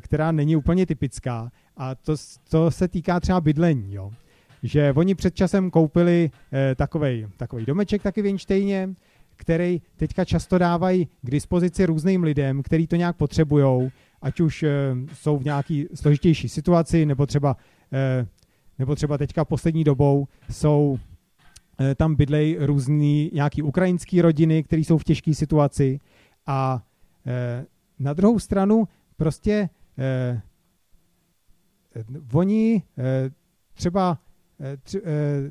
která 0.00 0.32
není 0.32 0.56
úplně 0.56 0.86
typická, 0.86 1.50
a 1.76 1.94
to, 1.94 2.14
to 2.48 2.70
se 2.70 2.88
týká 2.88 3.20
třeba 3.20 3.40
bydlení, 3.40 3.94
jo. 3.94 4.10
Že 4.62 4.92
oni 4.96 5.14
před 5.14 5.34
časem 5.34 5.70
koupili 5.70 6.30
eh, 6.52 6.74
takovej 6.74 7.66
domeček 7.66 8.02
taky 8.02 8.22
v 8.22 8.26
Einsteině, 8.26 8.94
který 9.36 9.82
teďka 9.96 10.24
často 10.24 10.58
dávají 10.58 11.08
k 11.22 11.30
dispozici 11.30 11.86
různým 11.86 12.22
lidem, 12.22 12.62
kteří 12.62 12.86
to 12.86 12.96
nějak 12.96 13.16
potřebují, 13.16 13.90
ať 14.22 14.40
už 14.40 14.62
eh, 14.62 14.70
jsou 15.14 15.38
v 15.38 15.44
nějaký 15.44 15.86
složitější 15.94 16.48
situaci, 16.48 17.06
nebo 17.06 17.26
třeba, 17.26 17.56
eh, 17.92 18.26
nebo 18.78 18.94
třeba 18.94 19.18
teďka 19.18 19.44
poslední 19.44 19.84
dobou 19.84 20.28
jsou 20.50 20.98
eh, 21.80 21.94
tam 21.94 22.14
bydlej 22.14 22.56
různý 22.60 23.30
nějaký 23.34 23.62
ukrajinský 23.62 24.22
rodiny, 24.22 24.62
které 24.62 24.82
jsou 24.82 24.98
v 24.98 25.04
těžké 25.04 25.34
situaci 25.34 26.00
a 26.50 26.82
eh, 27.26 27.66
na 27.98 28.12
druhou 28.12 28.38
stranu 28.38 28.88
prostě 29.16 29.68
eh, 29.98 30.42
oni 32.32 32.82
eh, 32.98 33.30
třeba 33.74 34.18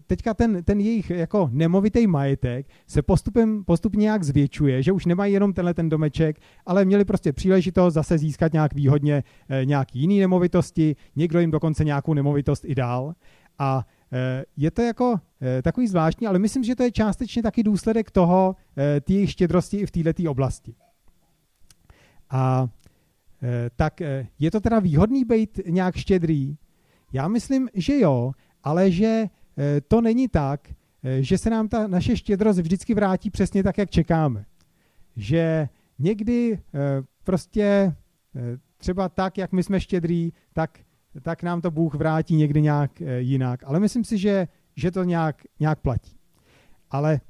teďka 0.07 0.33
ten, 0.33 0.63
ten 0.63 0.79
jejich 0.79 1.09
jako 1.09 1.49
nemovitý 1.51 2.07
majetek 2.07 2.67
se 2.87 3.01
postupem, 3.01 3.63
postupně 3.63 4.01
nějak 4.01 4.23
zvětšuje, 4.23 4.83
že 4.83 4.91
už 4.91 5.05
nemají 5.05 5.33
jenom 5.33 5.53
tenhle 5.53 5.73
ten 5.73 5.89
domeček, 5.89 6.39
ale 6.65 6.85
měli 6.85 7.05
prostě 7.05 7.33
příležitost 7.33 7.93
zase 7.93 8.17
získat 8.17 8.53
nějak 8.53 8.73
výhodně 8.73 9.23
nějaký 9.63 9.99
jiný 9.99 10.19
nemovitosti, 10.19 10.95
někdo 11.15 11.39
jim 11.39 11.51
dokonce 11.51 11.83
nějakou 11.85 12.13
nemovitost 12.13 12.65
i 12.65 12.75
dál. 12.75 13.13
A 13.59 13.85
je 14.57 14.71
to 14.71 14.81
jako 14.81 15.15
takový 15.61 15.87
zvláštní, 15.87 16.27
ale 16.27 16.39
myslím, 16.39 16.63
že 16.63 16.75
to 16.75 16.83
je 16.83 16.91
částečně 16.91 17.43
taky 17.43 17.63
důsledek 17.63 18.11
toho, 18.11 18.55
té 18.75 19.13
jejich 19.13 19.31
štědrosti 19.31 19.77
i 19.77 19.85
v 19.85 19.91
této 19.91 20.31
oblasti. 20.31 20.75
A 22.29 22.69
Eh, 23.41 23.69
tak 23.75 24.01
eh, 24.01 24.27
je 24.39 24.51
to 24.51 24.59
teda 24.59 24.79
výhodný 24.79 25.25
být 25.25 25.59
nějak 25.67 25.95
štědrý? 25.95 26.57
Já 27.13 27.27
myslím, 27.27 27.69
že 27.74 28.00
jo, 28.00 28.31
ale 28.63 28.91
že 28.91 29.25
eh, 29.57 29.81
to 29.81 30.01
není 30.01 30.27
tak, 30.27 30.69
že 31.19 31.38
se 31.38 31.50
nám 31.50 31.67
ta 31.67 31.88
naše 31.88 32.17
štědrost 32.17 32.59
vždycky 32.59 32.93
vrátí 32.93 33.29
přesně 33.29 33.63
tak, 33.63 33.77
jak 33.77 33.89
čekáme. 33.89 34.45
Že 35.15 35.69
někdy 36.00 36.59
prostě 37.24 37.95
třeba 38.77 39.09
tak, 39.09 39.38
jak 39.38 39.51
my 39.51 39.63
jsme 39.63 39.81
štědrý, 39.81 40.33
tak, 40.53 40.79
tak 41.21 41.43
nám 41.43 41.62
to 41.62 41.71
Bůh 41.71 41.95
vrátí 41.95 42.36
někdy 42.36 42.62
nějak 42.62 43.01
jinak. 43.17 43.63
Ale 43.63 43.79
myslím 43.79 44.03
si, 44.03 44.17
že, 44.17 44.48
že 44.75 44.91
to 44.91 45.03
nějak, 45.03 45.41
nějak 45.59 45.79
platí. 45.79 46.15
Ale 46.91 47.21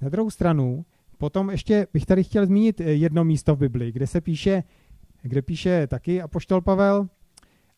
na 0.00 0.08
druhou 0.08 0.30
stranu, 0.30 0.84
potom 1.18 1.50
ještě 1.50 1.86
bych 1.92 2.06
tady 2.06 2.24
chtěl 2.24 2.46
zmínit 2.46 2.80
jedno 2.80 3.24
místo 3.24 3.54
v 3.54 3.58
Bibli, 3.58 3.92
kde 3.92 4.06
se 4.06 4.20
píše, 4.20 4.62
kde 5.22 5.42
píše 5.42 5.86
taky 5.86 6.22
apoštol 6.22 6.60
Pavel, 6.60 7.08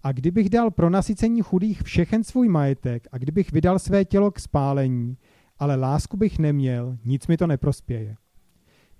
a 0.02 0.12
kdybych 0.12 0.50
dal 0.50 0.70
pro 0.70 0.90
nasycení 0.90 1.42
chudých 1.42 1.82
všechen 1.82 2.24
svůj 2.24 2.48
majetek 2.48 3.08
a 3.12 3.18
kdybych 3.18 3.52
vydal 3.52 3.78
své 3.78 4.04
tělo 4.04 4.30
k 4.30 4.40
spálení, 4.40 5.16
ale 5.58 5.76
lásku 5.76 6.16
bych 6.16 6.38
neměl, 6.38 6.98
nic 7.04 7.26
mi 7.26 7.36
to 7.36 7.46
neprospěje. 7.46 8.16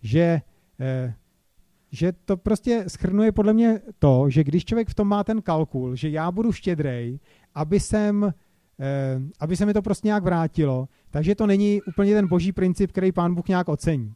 Že, 0.02 0.42
eh, 0.80 1.14
že 1.90 2.12
to 2.12 2.36
prostě 2.36 2.84
schrnuje 2.88 3.32
podle 3.32 3.52
mě 3.52 3.80
to, 3.98 4.30
že 4.30 4.44
když 4.44 4.64
člověk 4.64 4.88
v 4.88 4.94
tom 4.94 5.08
má 5.08 5.24
ten 5.24 5.42
kalkul, 5.42 5.96
že 5.96 6.08
já 6.08 6.30
budu 6.30 6.52
štědrej, 6.52 7.20
aby 7.54 7.80
jsem, 7.80 8.34
eh, 8.80 9.20
aby 9.40 9.56
se 9.56 9.66
mi 9.66 9.72
to 9.72 9.82
prostě 9.82 10.08
nějak 10.08 10.24
vrátilo, 10.24 10.88
takže 11.10 11.34
to 11.34 11.46
není 11.46 11.82
úplně 11.82 12.14
ten 12.14 12.28
boží 12.28 12.52
princip, 12.52 12.92
který 12.92 13.12
pán 13.12 13.34
Bůh 13.34 13.48
nějak 13.48 13.68
ocení. 13.68 14.14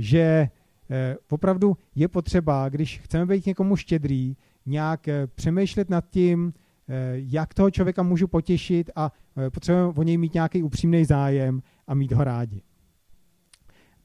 Že 0.00 0.48
Eh, 0.90 1.16
opravdu 1.30 1.76
je 1.94 2.08
potřeba, 2.08 2.68
když 2.68 2.98
chceme 2.98 3.26
být 3.26 3.46
někomu 3.46 3.76
štědrý, 3.76 4.36
nějak 4.66 5.08
eh, 5.08 5.26
přemýšlet 5.26 5.90
nad 5.90 6.10
tím, 6.10 6.52
eh, 6.88 7.12
jak 7.14 7.54
toho 7.54 7.70
člověka 7.70 8.02
můžu 8.02 8.28
potěšit 8.28 8.90
a 8.96 9.12
potřebujeme 9.52 9.92
o 9.96 10.02
něj 10.02 10.16
mít 10.16 10.34
nějaký 10.34 10.62
upřímný 10.62 11.04
zájem 11.04 11.62
a 11.86 11.94
mít 11.94 12.12
ho 12.12 12.24
rádi. 12.24 12.62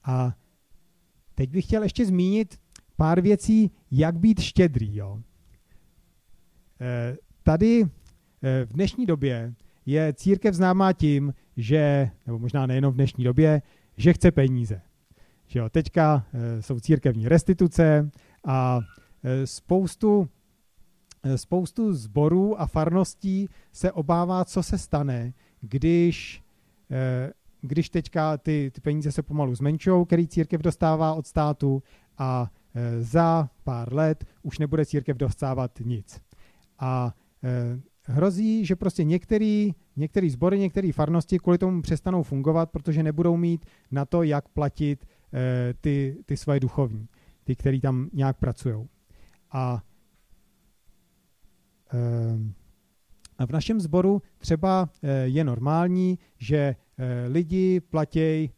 A 0.04 0.36
teď 1.36 1.50
bych 1.50 1.66
chtěl 1.66 1.84
ještě 1.84 2.06
zmínit 2.06 2.60
pár 2.96 3.22
věcí, 3.22 3.72
jak 3.92 4.18
být 4.20 4.40
štědrý. 4.40 4.96
Jo. 4.96 5.22
Tady 7.44 7.84
v 8.66 8.74
dnešní 8.74 9.06
době 9.06 9.54
je 9.86 10.14
církev 10.14 10.56
známá 10.56 10.94
tím, 10.94 11.34
že, 11.58 12.10
nebo 12.28 12.40
možná 12.40 12.66
nejenom 12.66 12.94
v 12.94 12.96
dnešní 12.96 13.24
době, 13.24 13.62
že 13.98 14.14
chce 14.14 14.32
peníze. 14.32 14.82
Že 15.48 15.60
jo, 15.60 15.70
teďka 15.70 16.26
e, 16.34 16.62
jsou 16.62 16.80
církevní 16.80 17.28
restituce 17.28 18.10
a 18.46 18.80
e, 19.24 19.48
spoustu, 19.48 20.30
e, 21.24 21.38
spoustu 21.38 21.94
zborů 21.94 22.62
a 22.62 22.68
farností 22.68 23.50
se 23.72 23.92
obává, 23.92 24.46
co 24.46 24.64
se 24.64 24.78
stane, 24.78 25.34
když, 25.62 26.44
když 27.62 27.90
teďka 27.90 28.38
ty, 28.38 28.72
ty 28.74 28.82
peníze 28.82 29.12
se 29.12 29.24
pomalu 29.24 29.56
zmenšou, 29.56 30.06
který 30.06 30.28
církev 30.28 30.62
dostává 30.62 31.14
od 31.14 31.28
státu 31.28 31.84
a 32.18 32.52
za 33.00 33.50
pár 33.64 33.94
let 33.94 34.26
už 34.44 34.60
nebude 34.60 34.86
církev 34.86 35.18
dostávat 35.18 35.72
nic. 35.80 36.22
A 36.80 37.14
hrozí, 38.04 38.66
že 38.66 38.76
prostě 38.76 39.04
některý, 39.04 39.74
některý 39.96 40.30
sbory, 40.30 40.60
některé 40.60 40.92
farnosti 40.94 41.40
kvůli 41.40 41.58
tomu 41.58 41.82
přestanou 41.82 42.24
fungovat, 42.24 42.72
protože 42.72 43.04
nebudou 43.04 43.38
mít 43.38 43.66
na 43.92 44.06
to, 44.06 44.24
jak 44.24 44.50
platit 44.50 45.06
Eh, 45.06 45.15
ty, 45.82 46.18
ty 46.26 46.38
své 46.38 46.60
duchovní, 46.60 47.08
ty, 47.44 47.56
který 47.56 47.82
tam 47.82 48.10
nějak 48.14 48.38
pracují. 48.38 48.88
A, 49.52 49.84
eh, 51.94 52.40
a 53.38 53.46
v 53.46 53.52
našem 53.52 53.80
sboru 53.80 54.22
třeba 54.38 54.90
eh, 55.04 55.28
je 55.28 55.44
normální, 55.44 56.20
že 56.38 56.76
lidi 57.28 57.80
platí 57.80 58.52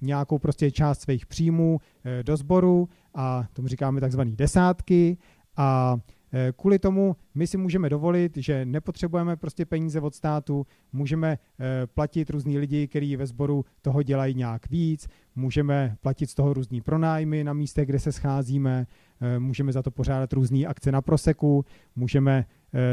nějakou 0.00 0.38
prostě 0.38 0.70
část 0.70 1.00
svých 1.00 1.26
příjmů 1.26 1.80
do 2.22 2.36
sboru 2.36 2.88
a 3.14 3.48
tomu 3.52 3.68
říkáme 3.68 4.00
takzvané 4.00 4.30
desátky 4.30 5.18
a 5.56 5.96
Eh, 5.96 6.17
kvůli 6.56 6.78
tomu 6.78 7.16
my 7.34 7.46
si 7.46 7.56
můžeme 7.56 7.90
dovolit, 7.90 8.36
že 8.36 8.64
nepotřebujeme 8.64 9.36
prostě 9.36 9.64
peníze 9.66 10.00
od 10.00 10.14
státu, 10.14 10.66
můžeme 10.92 11.38
eh, 11.38 11.86
platit 11.86 12.30
různý 12.30 12.58
lidi, 12.58 12.88
kteří 12.88 13.16
ve 13.16 13.26
sboru 13.26 13.64
toho 13.82 14.02
dělají 14.02 14.34
nějak 14.34 14.70
víc, 14.70 15.08
můžeme 15.34 15.96
platit 16.00 16.30
z 16.30 16.34
toho 16.34 16.52
různý 16.52 16.80
pronájmy 16.80 17.44
na 17.44 17.52
místech, 17.52 17.88
kde 17.88 17.98
se 17.98 18.12
scházíme, 18.12 18.86
eh, 19.20 19.38
můžeme 19.38 19.72
za 19.72 19.82
to 19.82 19.90
pořádat 19.90 20.32
různé 20.32 20.66
akce 20.66 20.92
na 20.92 21.02
proseku, 21.02 21.64
můžeme 21.96 22.44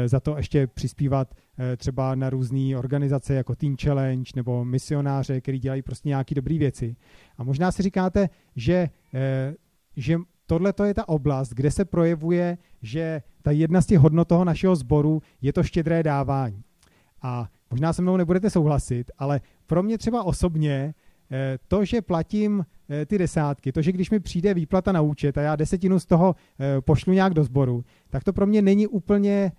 za 0.06 0.20
to 0.20 0.36
ještě 0.36 0.66
přispívat 0.66 1.34
třeba 1.76 2.14
na 2.14 2.30
různé 2.30 2.76
organizace 2.78 3.34
jako 3.34 3.54
Teen 3.54 3.76
Challenge 3.76 4.30
nebo 4.36 4.64
misionáře, 4.64 5.40
který 5.40 5.58
dělají 5.58 5.82
prostě 5.82 6.08
nějaké 6.08 6.34
dobré 6.34 6.58
věci. 6.58 6.96
A 7.38 7.44
možná 7.44 7.72
si 7.72 7.82
říkáte, 7.82 8.28
že, 8.56 8.88
že 9.96 10.18
tohle 10.46 10.72
to 10.72 10.84
je 10.84 10.94
ta 10.94 11.08
oblast, 11.08 11.50
kde 11.50 11.70
se 11.70 11.84
projevuje, 11.84 12.58
že 12.82 13.22
ta 13.42 13.50
jedna 13.50 13.80
z 13.80 13.86
těch 13.86 13.98
hodnot 13.98 14.28
toho 14.28 14.44
našeho 14.44 14.76
sboru 14.76 15.22
je 15.42 15.52
to 15.52 15.62
štědré 15.62 16.02
dávání. 16.02 16.62
A 17.22 17.48
možná 17.70 17.92
se 17.92 18.02
mnou 18.02 18.16
nebudete 18.16 18.50
souhlasit, 18.50 19.10
ale 19.18 19.40
pro 19.66 19.82
mě 19.82 19.98
třeba 19.98 20.22
osobně 20.22 20.94
eh, 21.30 21.58
to, 21.68 21.84
že 21.84 22.02
platím 22.02 22.66
eh, 22.90 23.06
ty 23.06 23.18
desátky, 23.18 23.72
to, 23.72 23.82
že 23.82 23.92
když 23.92 24.10
mi 24.10 24.20
přijde 24.20 24.54
výplata 24.54 24.92
na 24.92 25.00
účet 25.00 25.38
a 25.38 25.42
já 25.42 25.56
desetinu 25.56 25.98
z 25.98 26.06
toho 26.06 26.34
eh, 26.60 26.80
pošlu 26.80 27.12
nějak 27.12 27.34
do 27.34 27.44
sboru, 27.44 27.84
tak 28.10 28.24
to 28.24 28.32
pro 28.32 28.46
mě 28.46 28.62
není 28.62 28.86
úplně 28.86 29.52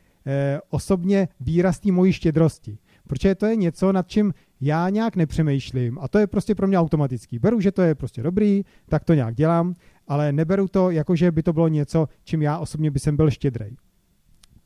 osobně 0.69 1.27
výraz 1.39 1.79
té 1.79 1.91
mojí 1.91 2.13
štědrosti. 2.13 2.77
Protože 3.07 3.35
to 3.35 3.45
je 3.45 3.55
něco, 3.55 3.91
nad 3.91 4.07
čím 4.07 4.33
já 4.61 4.89
nějak 4.89 5.15
nepřemýšlím 5.15 5.99
a 6.01 6.07
to 6.07 6.19
je 6.19 6.27
prostě 6.27 6.55
pro 6.55 6.67
mě 6.67 6.79
automatický. 6.79 7.39
Beru, 7.39 7.59
že 7.59 7.71
to 7.71 7.81
je 7.81 7.95
prostě 7.95 8.23
dobrý, 8.23 8.63
tak 8.89 9.03
to 9.03 9.13
nějak 9.13 9.35
dělám 9.35 9.75
ale 10.07 10.31
neberu 10.31 10.67
to 10.67 10.91
jako, 10.91 11.15
že 11.15 11.31
by 11.31 11.43
to 11.43 11.53
bylo 11.53 11.67
něco, 11.67 12.09
čím 12.23 12.41
já 12.41 12.57
osobně 12.57 12.91
by 12.91 12.99
jsem 12.99 13.15
byl 13.15 13.31
štědrej. 13.31 13.77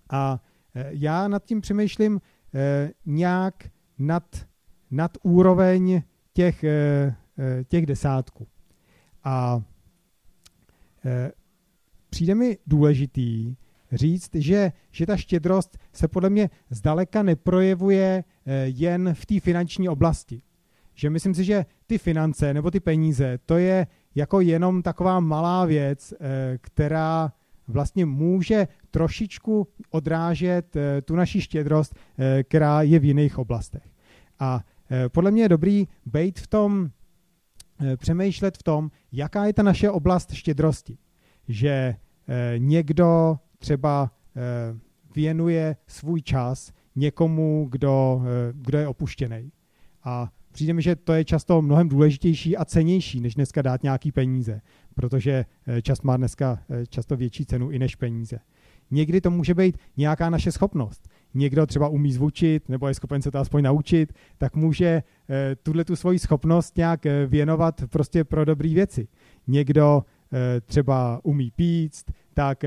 A 0.09 0.41
e, 0.75 0.89
já 0.91 1.27
nad 1.27 1.45
tím 1.45 1.61
přemýšlím 1.61 2.21
e, 2.53 2.91
nějak 3.05 3.69
nad 3.99 4.47
nad 4.93 5.17
úroveň 5.23 6.01
těch, 6.33 6.65
těch 7.67 7.85
desátků. 7.85 8.47
A 9.23 9.61
přijde 12.09 12.35
mi 12.35 12.57
důležitý 12.67 13.55
říct, 13.91 14.35
že, 14.35 14.71
že 14.91 15.05
ta 15.05 15.17
štědrost 15.17 15.77
se 15.93 16.07
podle 16.07 16.29
mě 16.29 16.49
zdaleka 16.69 17.23
neprojevuje 17.23 18.23
jen 18.63 19.13
v 19.13 19.25
té 19.25 19.39
finanční 19.39 19.89
oblasti. 19.89 20.41
Že 20.95 21.09
myslím 21.09 21.35
si, 21.35 21.43
že 21.43 21.65
ty 21.87 21.97
finance 21.97 22.53
nebo 22.53 22.71
ty 22.71 22.79
peníze, 22.79 23.39
to 23.45 23.57
je 23.57 23.87
jako 24.15 24.41
jenom 24.41 24.81
taková 24.81 25.19
malá 25.19 25.65
věc, 25.65 26.13
která 26.61 27.31
vlastně 27.71 28.05
může 28.05 28.67
trošičku 28.91 29.67
odrážet 29.89 30.75
eh, 30.75 31.01
tu 31.01 31.15
naši 31.15 31.41
štědrost, 31.41 31.95
eh, 31.95 32.43
která 32.43 32.81
je 32.81 32.99
v 32.99 33.05
jiných 33.05 33.37
oblastech. 33.37 33.83
A 34.39 34.63
eh, 34.91 35.09
podle 35.09 35.31
mě 35.31 35.41
je 35.41 35.49
dobrý 35.49 35.87
být 36.05 36.39
v 36.39 36.47
tom, 36.47 36.89
přemýšlet 37.97 38.57
v 38.57 38.63
tom, 38.63 38.91
jaká 39.11 39.45
je 39.45 39.53
ta 39.53 39.63
naše 39.63 39.89
oblast 39.89 40.33
štědrosti. 40.33 40.97
Že 41.47 41.95
někdo 42.57 43.37
třeba 43.61 44.11
věnuje 45.15 45.75
svůj 45.87 46.21
čas 46.21 46.73
někomu, 46.95 47.67
kdo, 47.71 48.21
kdo 48.53 48.77
je 48.77 48.87
opuštěný. 48.87 49.51
A 50.03 50.31
přijde 50.51 50.73
mi, 50.73 50.81
že 50.81 50.95
to 50.95 51.13
je 51.13 51.25
často 51.25 51.61
mnohem 51.61 51.89
důležitější 51.89 52.57
a 52.57 52.65
cenější, 52.65 53.21
než 53.21 53.35
dneska 53.35 53.61
dát 53.61 53.83
nějaký 53.83 54.11
peníze, 54.11 54.61
protože 54.95 55.45
eh, 55.67 55.81
čas 55.81 56.01
má 56.01 56.17
dneska 56.17 56.59
eh, 56.69 56.85
často 56.85 57.17
větší 57.17 57.45
cenu 57.45 57.71
i 57.71 57.79
než 57.79 57.95
peníze. 57.95 58.39
Někdy 58.91 59.21
to 59.21 59.31
může 59.31 59.53
být 59.53 59.77
nějaká 59.97 60.29
naše 60.29 60.51
schopnost. 60.51 61.09
Někdo 61.33 61.65
třeba 61.65 61.87
umí 61.87 62.13
zvučit 62.13 62.69
nebo 62.69 62.87
je 62.87 62.93
schopen 62.93 63.21
se 63.21 63.31
to 63.31 63.39
aspoň 63.39 63.63
naučit, 63.63 64.13
tak 64.37 64.55
může 64.55 65.03
eh, 65.29 65.55
tuhle 65.63 65.85
tu 65.85 65.95
svoji 65.95 66.19
schopnost 66.19 66.77
nějak 66.77 67.05
věnovat 67.27 67.83
prostě 67.89 68.23
pro 68.23 68.45
dobré 68.45 68.69
věci. 68.69 69.07
Někdo 69.47 70.03
třeba 70.65 71.19
umí 71.23 71.51
píct, 71.51 72.05
tak 72.33 72.63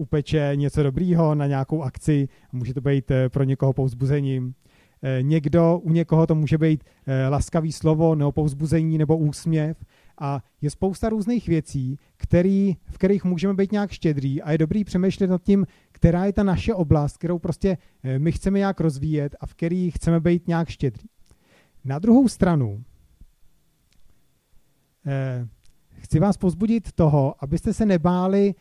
upeče 0.00 0.52
něco 0.54 0.82
dobrýho 0.82 1.34
na 1.34 1.46
nějakou 1.46 1.82
akci, 1.82 2.28
může 2.52 2.74
to 2.74 2.80
být 2.80 3.12
pro 3.28 3.44
někoho 3.44 3.72
povzbuzením. 3.72 4.54
Eh, 5.02 5.22
někdo, 5.22 5.78
u 5.78 5.92
někoho 5.92 6.26
to 6.26 6.34
může 6.34 6.58
být 6.58 6.84
eh, 7.06 7.28
laskavý 7.28 7.72
slovo 7.72 8.14
nebo 8.14 8.32
povzbuzení 8.32 8.98
nebo 8.98 9.16
úsměv 9.16 9.84
a 10.20 10.42
je 10.60 10.70
spousta 10.70 11.08
různých 11.08 11.48
věcí, 11.48 11.98
který, 12.16 12.76
v 12.86 12.98
kterých 12.98 13.24
můžeme 13.24 13.54
být 13.54 13.72
nějak 13.72 13.90
štědrý 13.90 14.42
a 14.42 14.52
je 14.52 14.58
dobrý 14.58 14.84
přemýšlet 14.84 15.30
nad 15.30 15.42
tím, 15.42 15.66
která 15.92 16.24
je 16.24 16.32
ta 16.32 16.42
naše 16.42 16.74
oblast, 16.74 17.16
kterou 17.16 17.38
prostě 17.38 17.78
eh, 18.02 18.18
my 18.18 18.32
chceme 18.32 18.58
nějak 18.58 18.80
rozvíjet 18.80 19.36
a 19.40 19.46
v 19.46 19.54
který 19.54 19.90
chceme 19.90 20.20
být 20.20 20.48
nějak 20.48 20.68
štědrý. 20.68 21.04
Na 21.84 21.98
druhou 21.98 22.28
stranu, 22.28 22.84
chci 26.00 26.20
vás 26.20 26.36
pozbudit 26.36 26.92
toho, 26.92 27.34
abyste 27.40 27.74
se 27.74 27.86
nebáli 27.86 28.54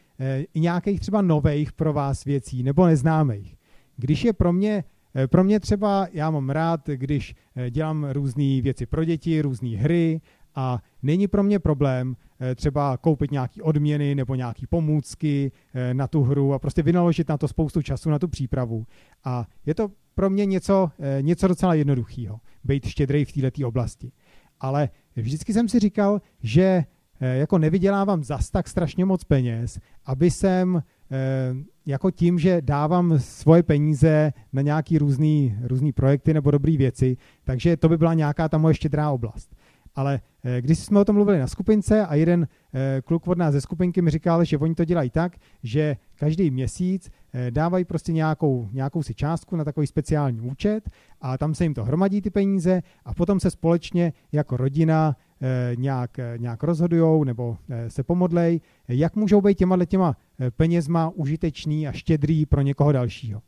nějakých 0.55 0.99
třeba 0.99 1.21
nových 1.21 1.73
pro 1.73 1.93
vás 1.93 2.25
věcí 2.25 2.63
nebo 2.63 2.85
neznámých. 2.85 3.55
Když 3.97 4.23
je 4.23 4.33
pro 4.33 4.53
mě 4.53 4.83
Eh, 5.15 5.27
pro 5.27 5.43
mě 5.43 5.59
třeba, 5.59 6.07
já 6.11 6.31
mám 6.31 6.49
rád, 6.49 6.87
když 6.87 7.35
eh, 7.55 7.71
dělám 7.71 8.07
různé 8.11 8.61
věci 8.61 8.85
pro 8.85 9.03
děti, 9.03 9.41
různé 9.41 9.69
hry 9.69 10.21
a 10.55 10.79
není 11.03 11.27
pro 11.27 11.43
mě 11.43 11.59
problém 11.59 12.15
eh, 12.39 12.55
třeba 12.55 12.97
koupit 12.97 13.31
nějaké 13.31 13.61
odměny 13.61 14.15
nebo 14.15 14.35
nějaké 14.35 14.67
pomůcky 14.69 15.51
na 15.93 16.07
tu 16.07 16.23
hru 16.23 16.53
a 16.53 16.59
prostě 16.59 16.83
vynaložit 16.83 17.29
na 17.29 17.37
to 17.37 17.47
spoustu 17.47 17.81
času, 17.81 18.09
na 18.09 18.19
tu 18.19 18.27
přípravu. 18.27 18.85
A 19.23 19.47
je 19.65 19.75
to 19.75 19.91
pro 20.15 20.29
mě 20.29 20.45
něco, 20.45 20.91
něco 21.21 21.47
docela 21.47 21.73
jednoduchého, 21.73 22.39
být 22.63 22.85
štědrej 22.85 23.25
v 23.25 23.31
této 23.31 23.67
oblasti. 23.67 24.11
Ale 24.59 24.89
vždycky 25.15 25.53
jsem 25.53 25.69
si 25.69 25.79
říkal, 25.79 26.21
že 26.41 26.83
jako 27.19 27.57
nevydělávám 27.57 28.23
zas 28.23 28.49
tak 28.49 28.67
strašně 28.67 29.05
moc 29.05 29.23
peněz, 29.23 29.79
aby 30.05 30.31
jsem 30.31 30.81
Eh, 31.11 31.55
jako 31.85 32.11
tím, 32.11 32.39
že 32.39 32.61
dávám 32.61 33.19
svoje 33.19 33.63
peníze 33.63 34.33
na 34.53 34.61
nějaký 34.61 34.97
různý, 34.97 35.57
různý 35.61 35.91
projekty 35.91 36.33
nebo 36.33 36.51
dobré 36.51 36.77
věci, 36.77 37.17
takže 37.43 37.77
to 37.77 37.89
by 37.89 37.97
byla 37.97 38.13
nějaká 38.13 38.49
ta 38.49 38.57
moje 38.57 38.73
štědrá 38.73 39.11
oblast. 39.11 39.55
Ale 39.95 40.19
eh, 40.43 40.61
když 40.61 40.79
jsme 40.79 40.99
o 40.99 41.05
tom 41.05 41.15
mluvili 41.15 41.39
na 41.39 41.47
skupince 41.47 42.05
a 42.05 42.15
jeden 42.15 42.47
eh, 42.73 43.01
kluk 43.01 43.27
od 43.27 43.37
nás 43.37 43.53
ze 43.53 43.61
skupinky 43.61 44.01
mi 44.01 44.11
říkal, 44.11 44.43
že 44.43 44.57
oni 44.57 44.75
to 44.75 44.85
dělají 44.85 45.09
tak, 45.09 45.37
že 45.63 45.97
každý 46.15 46.51
měsíc 46.51 47.11
dávají 47.49 47.85
prostě 47.85 48.13
nějakou, 48.13 48.69
nějakou 48.71 49.03
si 49.03 49.13
částku 49.13 49.55
na 49.55 49.63
takový 49.63 49.87
speciální 49.87 50.41
účet 50.41 50.89
a 51.21 51.37
tam 51.37 51.55
se 51.55 51.65
jim 51.65 51.73
to 51.73 51.83
hromadí 51.83 52.21
ty 52.21 52.29
peníze 52.29 52.81
a 53.05 53.13
potom 53.13 53.39
se 53.39 53.51
společně 53.51 54.13
jako 54.31 54.57
rodina 54.57 55.15
Eh, 55.15 55.28
nějak, 55.75 56.19
eh, 56.19 56.33
nějak 56.37 56.63
rozhodujou 56.63 57.23
nebo 57.23 57.57
eh, 57.69 57.89
se 57.89 58.03
pomodlej, 58.03 58.61
jak 58.87 59.15
můžou 59.15 59.41
být 59.41 59.57
těma 59.57 59.85
těma 59.85 60.17
penězma 60.57 61.11
užitečný 61.15 61.87
a 61.87 61.91
štědrý 61.91 62.45
pro 62.45 62.61
někoho 62.61 62.91
dalšího. 62.91 63.41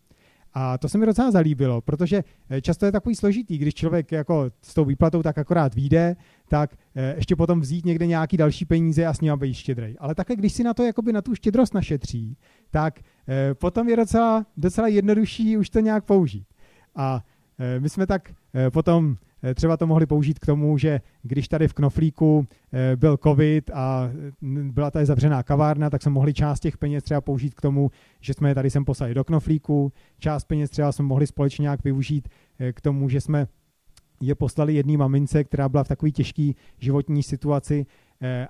A 0.54 0.78
to 0.78 0.90
se 0.90 0.98
mi 0.98 1.06
docela 1.06 1.32
zalíbilo, 1.32 1.82
protože 1.82 2.24
často 2.62 2.86
je 2.86 2.92
takový 2.92 3.16
složitý, 3.16 3.58
když 3.58 3.74
člověk 3.74 4.12
jako 4.12 4.52
s 4.62 4.74
tou 4.74 4.86
výplatou 4.86 5.24
tak 5.24 5.38
akorát 5.38 5.76
vyjde, 5.76 6.16
tak 6.48 6.76
ještě 7.16 7.36
potom 7.36 7.60
vzít 7.60 7.86
někde 7.86 8.08
nějaký 8.08 8.38
další 8.38 8.66
peníze 8.66 9.06
a 9.06 9.14
s 9.14 9.22
ním 9.22 9.34
být 9.38 9.54
štědrej. 9.54 9.96
Ale 10.00 10.16
také, 10.16 10.36
když 10.36 10.54
si 10.54 10.64
na 10.64 10.74
to 10.74 10.84
jakoby 10.84 11.14
na 11.14 11.22
tu 11.22 11.36
štědrost 11.36 11.74
našetří, 11.74 12.38
tak 12.72 13.00
potom 13.54 13.90
je 13.90 13.96
docela, 13.96 14.46
docela 14.58 14.88
jednodušší 14.88 15.58
už 15.58 15.70
to 15.70 15.80
nějak 15.80 16.06
použít. 16.06 16.48
A 16.96 17.24
my 17.80 17.90
jsme 17.90 18.08
tak 18.08 18.34
potom 18.74 19.16
Eh, 19.16 19.31
třeba 19.56 19.78
to 19.78 19.88
mohli 19.88 20.06
použít 20.06 20.40
k 20.40 20.46
tomu, 20.46 20.78
že 20.78 21.02
když 21.24 21.48
tady 21.48 21.68
v 21.68 21.74
Knoflíku 21.74 22.48
eh, 22.74 22.96
byl 22.96 23.18
covid 23.18 23.72
a 23.74 24.10
byla 24.72 24.92
tady 24.92 25.06
zavřená 25.06 25.44
kavárna, 25.44 25.90
tak 25.90 26.02
jsme 26.02 26.12
mohli 26.12 26.34
část 26.34 26.60
těch 26.60 26.78
peněz 26.78 27.04
třeba 27.04 27.22
použít 27.22 27.54
k 27.54 27.62
tomu, 27.62 27.92
že 28.22 28.34
jsme 28.34 28.50
je 28.50 28.56
tady 28.56 28.70
sem 28.70 28.86
poslali 28.86 29.14
do 29.14 29.24
Knoflíku. 29.24 29.92
Část 30.20 30.44
peněz 30.44 30.70
třeba 30.70 30.92
jsme 30.92 31.06
mohli 31.06 31.28
společně 31.28 31.64
nějak 31.64 31.84
využít 31.84 32.30
eh, 32.60 32.74
k 32.74 32.82
tomu, 32.82 33.10
že 33.10 33.22
jsme 33.22 33.48
je 34.22 34.36
poslali 34.36 34.74
jedné 34.74 34.98
mamince, 34.98 35.44
která 35.44 35.70
byla 35.70 35.84
v 35.84 35.88
takové 35.88 36.12
těžké 36.12 36.52
životní 36.78 37.24
situaci, 37.24 37.86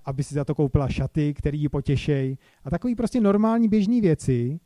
aby 0.06 0.24
si 0.24 0.36
za 0.36 0.46
to 0.46 0.56
koupila 0.56 0.88
šaty, 0.88 1.34
které 1.34 1.58
ji 1.58 1.70
potěšej 1.70 2.38
a 2.64 2.70
takové 2.70 2.96
prostě 2.96 3.22
normální 3.22 3.68
běžné 3.68 4.02
věci, 4.02 4.60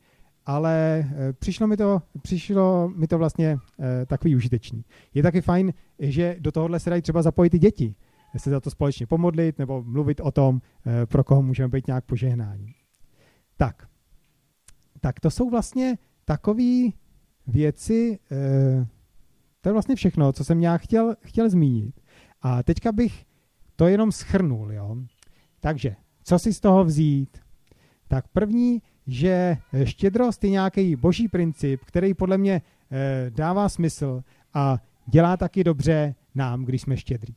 ale 0.46 0.98
eh, 0.98 1.32
přišlo 1.32 1.66
mi 1.66 1.76
to, 1.76 2.02
přišlo 2.22 2.88
mi 2.88 3.06
to 3.06 3.18
vlastně 3.18 3.58
eh, 3.80 4.06
takový 4.06 4.36
užitečný. 4.36 4.84
Je 5.14 5.22
taky 5.22 5.40
fajn, 5.40 5.72
že 5.98 6.36
do 6.40 6.52
tohohle 6.52 6.80
se 6.80 6.90
dají 6.90 7.02
třeba 7.02 7.22
zapojit 7.22 7.54
i 7.54 7.58
děti, 7.58 7.94
se 8.36 8.50
za 8.50 8.60
to 8.60 8.70
společně 8.70 9.06
pomodlit 9.06 9.58
nebo 9.58 9.82
mluvit 9.82 10.20
o 10.20 10.30
tom, 10.30 10.60
eh, 10.86 11.06
pro 11.06 11.24
koho 11.24 11.42
můžeme 11.42 11.68
být 11.68 11.86
nějak 11.86 12.04
požehnání. 12.04 12.66
Tak, 13.56 13.88
tak 15.00 15.20
to 15.20 15.30
jsou 15.30 15.50
vlastně 15.50 15.98
takové 16.24 16.90
věci, 17.46 18.18
to 19.60 19.68
je 19.68 19.72
vlastně 19.72 19.96
všechno, 19.96 20.32
co 20.32 20.44
jsem 20.44 20.60
nějak 20.60 20.80
chtěl, 20.80 21.16
chtěl 21.20 21.50
zmínit. 21.50 22.00
A 22.42 22.62
teďka 22.62 22.92
bych 22.92 23.24
to 23.76 23.86
jenom 23.86 24.12
schrnul. 24.12 24.72
Jo? 24.72 24.96
Takže, 25.60 25.96
co 26.22 26.38
si 26.38 26.54
z 26.54 26.60
toho 26.60 26.84
vzít? 26.84 27.38
Tak 28.08 28.28
první 28.28 28.82
že 29.06 29.56
eh, 29.72 29.86
štědrost 29.86 30.44
je 30.44 30.50
nějaký 30.50 30.96
boží 30.96 31.28
princip, 31.28 31.80
který 31.84 32.14
podle 32.14 32.38
mě 32.38 32.62
eh, 32.90 33.30
dává 33.30 33.68
smysl 33.68 34.22
a 34.54 34.78
dělá 35.06 35.36
taky 35.36 35.64
dobře 35.64 36.14
nám, 36.34 36.64
když 36.64 36.82
jsme 36.82 36.96
štědrý. 36.96 37.34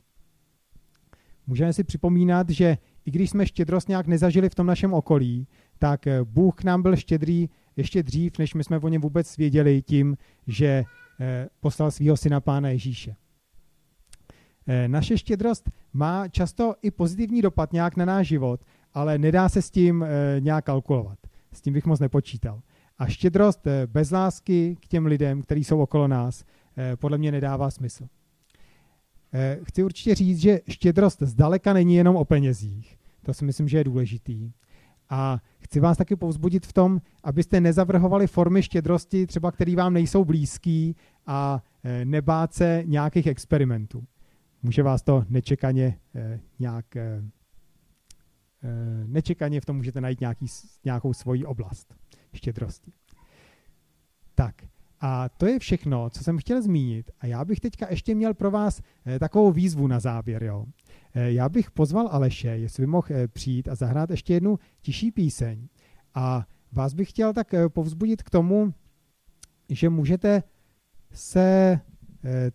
Můžeme 1.46 1.72
si 1.72 1.84
připomínat, 1.84 2.50
že 2.50 2.78
i 3.04 3.10
když 3.10 3.30
jsme 3.30 3.46
štědrost 3.46 3.88
nějak 3.88 4.06
nezažili 4.06 4.48
v 4.48 4.54
tom 4.54 4.66
našem 4.66 4.94
okolí, 4.94 5.46
tak 5.78 6.06
eh, 6.06 6.24
Bůh 6.24 6.54
k 6.54 6.64
nám 6.64 6.82
byl 6.82 6.96
štědrý 6.96 7.48
ještě 7.76 8.02
dřív, 8.02 8.38
než 8.38 8.54
my 8.54 8.64
jsme 8.64 8.78
o 8.78 8.88
něm 8.88 9.00
vůbec 9.00 9.36
věděli 9.36 9.82
tím, 9.82 10.16
že 10.46 10.84
poslal 11.60 11.90
svého 11.90 12.16
syna 12.16 12.40
Pána 12.40 12.68
Ježíše. 12.68 13.16
Naše 14.86 15.18
štědrost 15.18 15.70
má 15.92 16.28
často 16.28 16.74
i 16.82 16.90
pozitivní 16.90 17.42
dopad 17.42 17.72
nějak 17.72 17.96
na 17.96 18.04
náš 18.04 18.26
život, 18.26 18.60
ale 18.94 19.18
nedá 19.18 19.48
se 19.48 19.62
s 19.62 19.70
tím 19.70 20.04
nějak 20.40 20.64
kalkulovat 20.64 21.18
s 21.52 21.60
tím 21.60 21.74
bych 21.74 21.86
moc 21.86 22.00
nepočítal. 22.00 22.62
A 22.98 23.06
štědrost 23.06 23.66
eh, 23.66 23.86
bez 23.86 24.10
lásky 24.10 24.76
k 24.80 24.88
těm 24.88 25.06
lidem, 25.06 25.42
kteří 25.42 25.64
jsou 25.64 25.80
okolo 25.80 26.08
nás, 26.08 26.44
eh, 26.76 26.96
podle 26.96 27.18
mě 27.18 27.32
nedává 27.32 27.70
smysl. 27.70 28.08
Eh, 29.32 29.58
chci 29.62 29.84
určitě 29.84 30.14
říct, 30.14 30.38
že 30.38 30.60
štědrost 30.68 31.22
zdaleka 31.22 31.72
není 31.72 31.94
jenom 31.94 32.16
o 32.16 32.24
penězích. 32.24 32.98
To 33.22 33.34
si 33.34 33.44
myslím, 33.44 33.68
že 33.68 33.78
je 33.78 33.84
důležitý. 33.84 34.52
A 35.10 35.38
chci 35.58 35.80
vás 35.80 35.96
taky 35.96 36.16
povzbudit 36.16 36.66
v 36.66 36.72
tom, 36.72 37.00
abyste 37.24 37.60
nezavrhovali 37.60 38.26
formy 38.26 38.62
štědrosti, 38.62 39.26
třeba 39.26 39.52
které 39.52 39.76
vám 39.76 39.92
nejsou 39.92 40.24
blízký 40.24 40.96
a 41.26 41.62
nebát 42.04 42.54
se 42.54 42.82
nějakých 42.86 43.26
experimentů. 43.26 44.04
Může 44.62 44.82
vás 44.82 45.02
to 45.02 45.24
nečekaně 45.28 45.98
nějak 46.58 46.86
nečekaně 49.06 49.60
v 49.60 49.64
tom 49.64 49.76
můžete 49.76 50.00
najít 50.00 50.20
nějaký, 50.20 50.46
nějakou 50.84 51.12
svoji 51.12 51.44
oblast 51.44 51.94
štědrosti. 52.34 52.92
Tak 54.34 54.54
A 55.00 55.28
to 55.28 55.46
je 55.46 55.58
všechno, 55.58 56.10
co 56.10 56.24
jsem 56.24 56.38
chtěl 56.38 56.62
zmínit. 56.62 57.10
A 57.20 57.26
já 57.26 57.44
bych 57.44 57.60
teďka 57.60 57.86
ještě 57.90 58.14
měl 58.14 58.34
pro 58.34 58.50
vás 58.50 58.82
eh, 59.06 59.18
takovou 59.18 59.52
výzvu 59.52 59.86
na 59.86 60.00
závěr. 60.00 60.42
Jo. 60.42 60.66
Eh, 61.14 61.32
já 61.32 61.48
bych 61.48 61.70
pozval 61.70 62.08
Aleše, 62.10 62.48
jestli 62.48 62.82
by 62.82 62.86
mohl 62.86 63.06
eh, 63.10 63.28
přijít 63.28 63.68
a 63.68 63.74
zahrát 63.74 64.10
ještě 64.10 64.34
jednu 64.34 64.58
tiší 64.82 65.10
píseň. 65.10 65.68
A 66.14 66.46
vás 66.72 66.94
bych 66.94 67.08
chtěl 67.08 67.32
tak 67.32 67.54
povzbudit 67.68 68.22
k 68.22 68.30
tomu, 68.30 68.74
že 69.68 69.88
můžete 69.88 70.42
se 71.12 71.80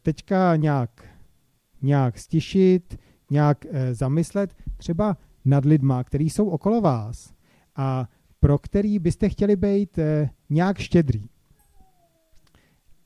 teďka 0.02 0.56
nějak, 0.56 1.06
nějak 1.82 2.18
stišit, 2.18 3.00
nějak 3.32 3.66
zamyslet 3.92 4.56
třeba 4.78 5.18
nad 5.46 5.66
lidma, 5.66 6.04
který 6.04 6.30
jsou 6.30 6.50
okolo 6.50 6.82
vás 6.82 7.34
a 7.76 8.10
pro 8.40 8.58
který 8.58 9.00
byste 9.00 9.30
chtěli 9.30 9.56
být 9.56 10.00
nějak 10.50 10.78
štědrý. 10.78 11.26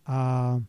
A 0.06 0.60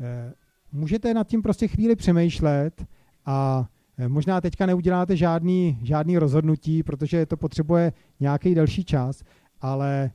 e, 0.00 0.32
můžete 0.72 1.14
nad 1.14 1.26
tím 1.26 1.42
prostě 1.42 1.68
chvíli 1.68 1.96
přemýšlet 1.96 2.84
a 3.26 3.68
e, 3.98 4.08
možná 4.08 4.40
teďka 4.40 4.66
neuděláte 4.66 5.16
žádný, 5.16 5.78
žádný 5.82 6.18
rozhodnutí, 6.18 6.82
protože 6.82 7.26
to 7.26 7.36
potřebuje 7.36 7.92
nějaký 8.20 8.54
delší 8.54 8.84
čas, 8.84 9.22
ale 9.60 10.10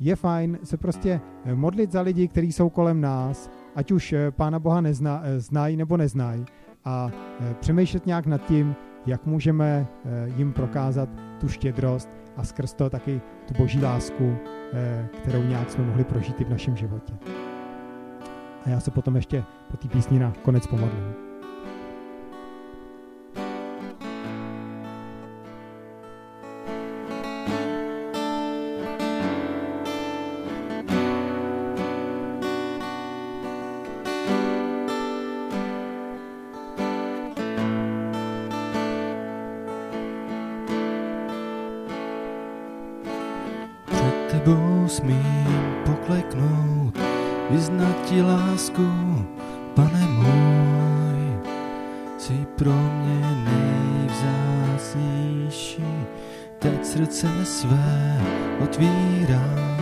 je 0.00 0.16
fajn 0.16 0.58
se 0.64 0.76
prostě 0.76 1.20
modlit 1.54 1.92
za 1.92 2.00
lidi, 2.00 2.28
kteří 2.28 2.52
jsou 2.52 2.70
kolem 2.70 3.00
nás, 3.00 3.50
ať 3.74 3.92
už 3.92 4.14
Pána 4.30 4.58
Boha 4.58 4.80
nezna, 4.80 5.22
znají 5.38 5.76
nebo 5.76 5.96
neznají, 5.96 6.44
a 6.84 7.10
přemýšlet 7.60 8.06
nějak 8.06 8.26
nad 8.26 8.46
tím, 8.46 8.76
jak 9.06 9.26
můžeme 9.26 9.86
jim 10.36 10.52
prokázat 10.52 11.08
tu 11.40 11.48
štědrost 11.48 12.10
a 12.36 12.44
skrz 12.44 12.74
to 12.74 12.90
taky 12.90 13.20
tu 13.48 13.54
boží 13.54 13.82
lásku, 13.82 14.36
eh, 14.72 15.08
kterou 15.22 15.42
nějak 15.42 15.70
jsme 15.70 15.84
mohli 15.84 16.04
prožít 16.04 16.40
i 16.40 16.44
v 16.44 16.50
našem 16.50 16.76
životě. 16.76 17.12
A 18.66 18.68
já 18.68 18.80
se 18.80 18.90
potom 18.90 19.16
ještě 19.16 19.44
po 19.70 19.76
té 19.76 19.88
písni 19.88 20.18
na 20.18 20.32
konec 20.42 20.66
pomodlím. 20.66 21.33
vyznat 47.54 47.96
ti 48.04 48.22
lásku, 48.22 48.88
pane 49.74 50.06
můj, 50.06 51.38
jsi 52.18 52.46
pro 52.56 52.72
mě 52.72 53.44
nejvzácnější, 53.44 55.84
teď 56.58 56.84
srdce 56.84 57.44
své 57.44 58.20
otvírám. 58.64 59.73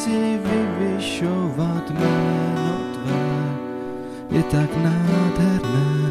si 0.00 0.40
vyvyšovat 0.40 1.90
jméno 1.90 2.72
tvé. 2.94 3.20
Je 4.30 4.42
tak 4.42 4.70
nádherné 4.76 6.10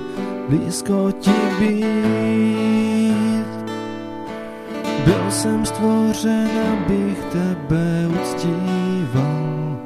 blízko 0.50 1.12
ti 1.20 1.34
být. 1.60 3.50
Byl 5.06 5.32
jsem 5.32 5.66
stvořen, 5.66 6.50
abych 6.74 7.20
tebe 7.32 8.08
uctíval, 8.22 9.78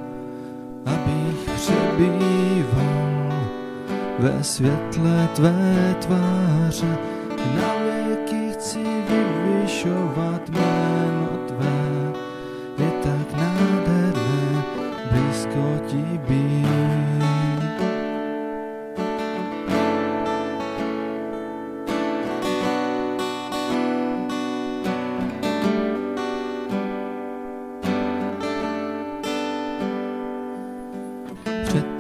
abych 0.86 1.50
přebýval 1.56 3.34
ve 4.20 4.44
světle 4.44 5.30
tvé 5.36 5.96
tváře. 6.00 6.98
Na 7.56 7.74
věky 7.84 8.52
chci 8.54 8.84
vyvyšovat 8.84 10.50
jméno 10.50 11.13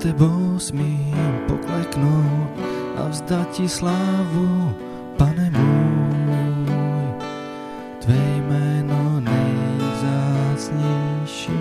tebou 0.04 0.60
smím 0.60 1.16
pokleknout 1.48 2.60
a 2.98 3.08
vzdat 3.08 3.52
ti 3.52 3.70
slávu, 3.70 4.74
pane 5.18 5.52
můj. 5.52 6.74
Tvé 8.00 8.36
jméno 8.36 9.20
nejvzácnější, 9.20 11.60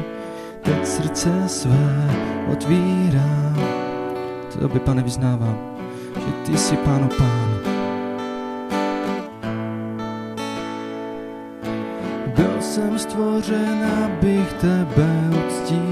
teď 0.62 0.86
srdce 0.86 1.42
své 1.46 2.10
otvírám. 2.52 3.58
Tobě, 4.58 4.80
pane, 4.80 5.02
vyznávám, 5.02 5.58
že 6.14 6.32
ty 6.46 6.58
jsi 6.58 6.76
pánu 6.76 7.08
pán. 7.18 7.50
Byl 12.36 12.60
jsem 12.60 12.98
stvořen, 12.98 13.90
abych 14.04 14.52
tebe 14.52 15.30
uctil, 15.30 15.91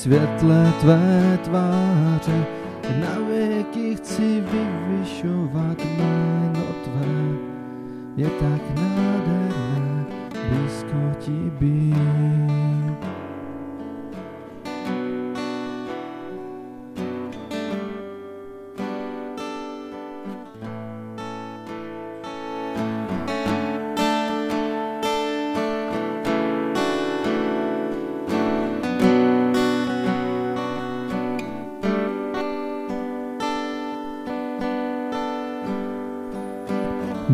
světle 0.00 0.72
tvé 0.80 1.38
tváře. 1.44 2.59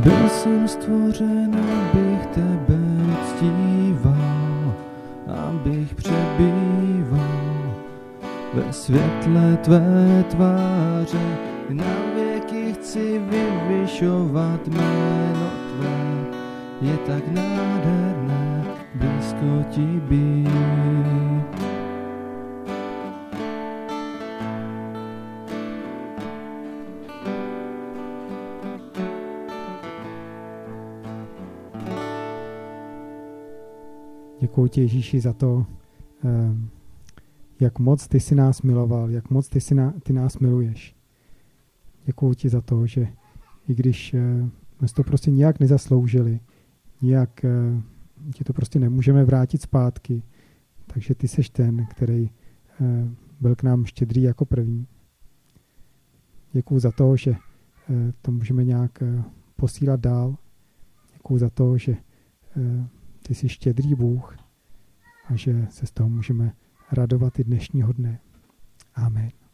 Byl 0.06 0.28
jsem 0.28 0.68
stvořen, 0.68 1.50
abych 1.54 2.26
tebe 2.26 2.78
uctíval, 3.12 4.74
abych 5.48 5.94
přebýval 5.94 7.74
ve 8.54 8.72
světle 8.72 9.56
tvé 9.62 10.24
tváře. 10.30 11.36
Na 11.70 11.94
věky 12.14 12.72
chci 12.72 13.18
vyvyšovat 13.18 14.68
jméno 14.68 15.50
tvé, 15.76 16.24
je 16.80 16.96
tak 16.96 17.28
nádherné 17.28 18.64
blízko 18.94 19.64
ti 19.70 20.00
být. 20.08 20.85
Děkuji 34.46 34.68
ti, 34.68 34.80
Ježíši, 34.80 35.20
za 35.20 35.32
to, 35.32 35.66
eh, 36.24 36.54
jak 37.60 37.78
moc 37.78 38.08
ty 38.08 38.20
si 38.20 38.34
nás 38.34 38.62
miloval, 38.62 39.10
jak 39.10 39.30
moc 39.30 39.48
ty, 39.48 39.60
si 39.60 39.74
na, 39.74 39.94
ty 40.02 40.12
nás 40.12 40.38
miluješ. 40.38 40.96
Děkuji 42.04 42.34
ti 42.34 42.48
za 42.48 42.60
to, 42.60 42.86
že 42.86 43.08
i 43.68 43.74
když 43.74 44.14
uh, 44.14 44.48
jsme 44.78 44.88
to 44.94 45.02
prostě 45.02 45.30
nijak 45.30 45.60
nezasloužili, 45.60 46.40
nijak 47.02 47.44
uh, 47.44 47.82
ti 48.34 48.44
to 48.44 48.52
prostě 48.52 48.78
nemůžeme 48.78 49.24
vrátit 49.24 49.62
zpátky, 49.62 50.22
takže 50.86 51.14
ty 51.14 51.28
seš 51.28 51.50
ten, 51.50 51.86
který 51.86 52.30
uh, 52.80 53.08
byl 53.40 53.54
k 53.56 53.62
nám 53.62 53.84
štědrý 53.84 54.22
jako 54.22 54.44
první. 54.44 54.86
Děkuju 56.52 56.80
za 56.80 56.90
to, 56.90 57.16
že 57.16 57.34
to 58.22 58.32
můžeme 58.32 58.64
nějak 58.64 59.02
posílat 59.56 60.00
dál. 60.00 60.36
Děkuju 61.12 61.38
za 61.38 61.50
to, 61.50 61.78
že 61.78 61.96
ty 63.26 63.34
jsi 63.34 63.48
štědrý 63.48 63.94
Bůh 63.94 64.36
a 65.24 65.36
že 65.36 65.66
se 65.70 65.86
z 65.86 65.90
toho 65.90 66.08
můžeme 66.08 66.52
radovat 66.92 67.38
i 67.38 67.44
dnešního 67.44 67.92
dne. 67.92 68.18
Amen. 68.94 69.45